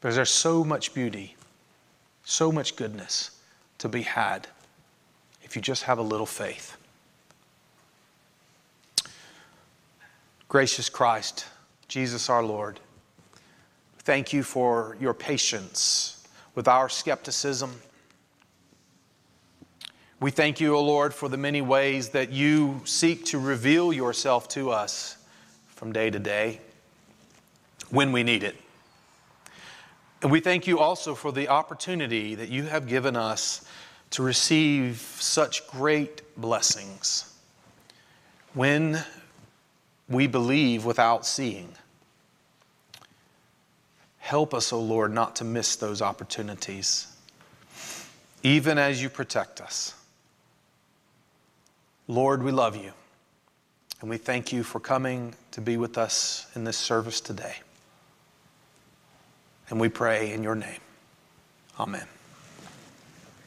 Because 0.00 0.16
there's 0.16 0.30
so 0.30 0.64
much 0.64 0.94
beauty, 0.94 1.36
so 2.24 2.50
much 2.50 2.76
goodness 2.76 3.30
to 3.78 3.88
be 3.88 4.02
had 4.02 4.48
if 5.42 5.54
you 5.54 5.62
just 5.62 5.84
have 5.84 5.98
a 5.98 6.02
little 6.02 6.26
faith. 6.26 6.76
Gracious 10.48 10.88
Christ, 10.88 11.46
Jesus 11.88 12.28
our 12.28 12.42
Lord, 12.42 12.80
thank 14.02 14.32
you 14.32 14.42
for 14.42 14.96
your 15.00 15.14
patience 15.14 16.26
with 16.54 16.68
our 16.68 16.88
skepticism. 16.88 17.80
We 20.20 20.30
thank 20.30 20.60
you, 20.60 20.74
O 20.76 20.82
Lord, 20.82 21.14
for 21.14 21.28
the 21.28 21.36
many 21.36 21.62
ways 21.62 22.10
that 22.10 22.30
you 22.30 22.82
seek 22.84 23.24
to 23.26 23.38
reveal 23.38 23.92
yourself 23.92 24.48
to 24.48 24.70
us 24.70 25.16
from 25.68 25.92
day 25.92 26.10
to 26.10 26.18
day 26.18 26.60
when 27.90 28.12
we 28.12 28.22
need 28.22 28.42
it. 28.42 28.56
And 30.22 30.30
we 30.30 30.40
thank 30.40 30.66
you 30.66 30.78
also 30.78 31.14
for 31.14 31.32
the 31.32 31.48
opportunity 31.48 32.34
that 32.34 32.50
you 32.50 32.64
have 32.64 32.86
given 32.86 33.16
us 33.16 33.64
to 34.10 34.22
receive 34.22 34.98
such 34.98 35.66
great 35.68 36.22
blessings 36.36 37.34
when 38.52 39.02
we 40.08 40.26
believe 40.26 40.84
without 40.84 41.24
seeing. 41.24 41.72
Help 44.30 44.54
us, 44.54 44.72
O 44.72 44.76
oh 44.76 44.80
Lord, 44.80 45.12
not 45.12 45.34
to 45.36 45.44
miss 45.44 45.74
those 45.74 46.00
opportunities, 46.00 47.08
even 48.44 48.78
as 48.78 49.02
you 49.02 49.08
protect 49.08 49.60
us. 49.60 49.92
Lord, 52.06 52.44
we 52.44 52.52
love 52.52 52.76
you, 52.76 52.92
and 54.00 54.08
we 54.08 54.18
thank 54.18 54.52
you 54.52 54.62
for 54.62 54.78
coming 54.78 55.34
to 55.50 55.60
be 55.60 55.76
with 55.76 55.98
us 55.98 56.46
in 56.54 56.62
this 56.62 56.76
service 56.76 57.20
today. 57.20 57.56
And 59.68 59.80
we 59.80 59.88
pray 59.88 60.32
in 60.32 60.44
your 60.44 60.54
name. 60.54 60.78
Amen. 61.80 62.06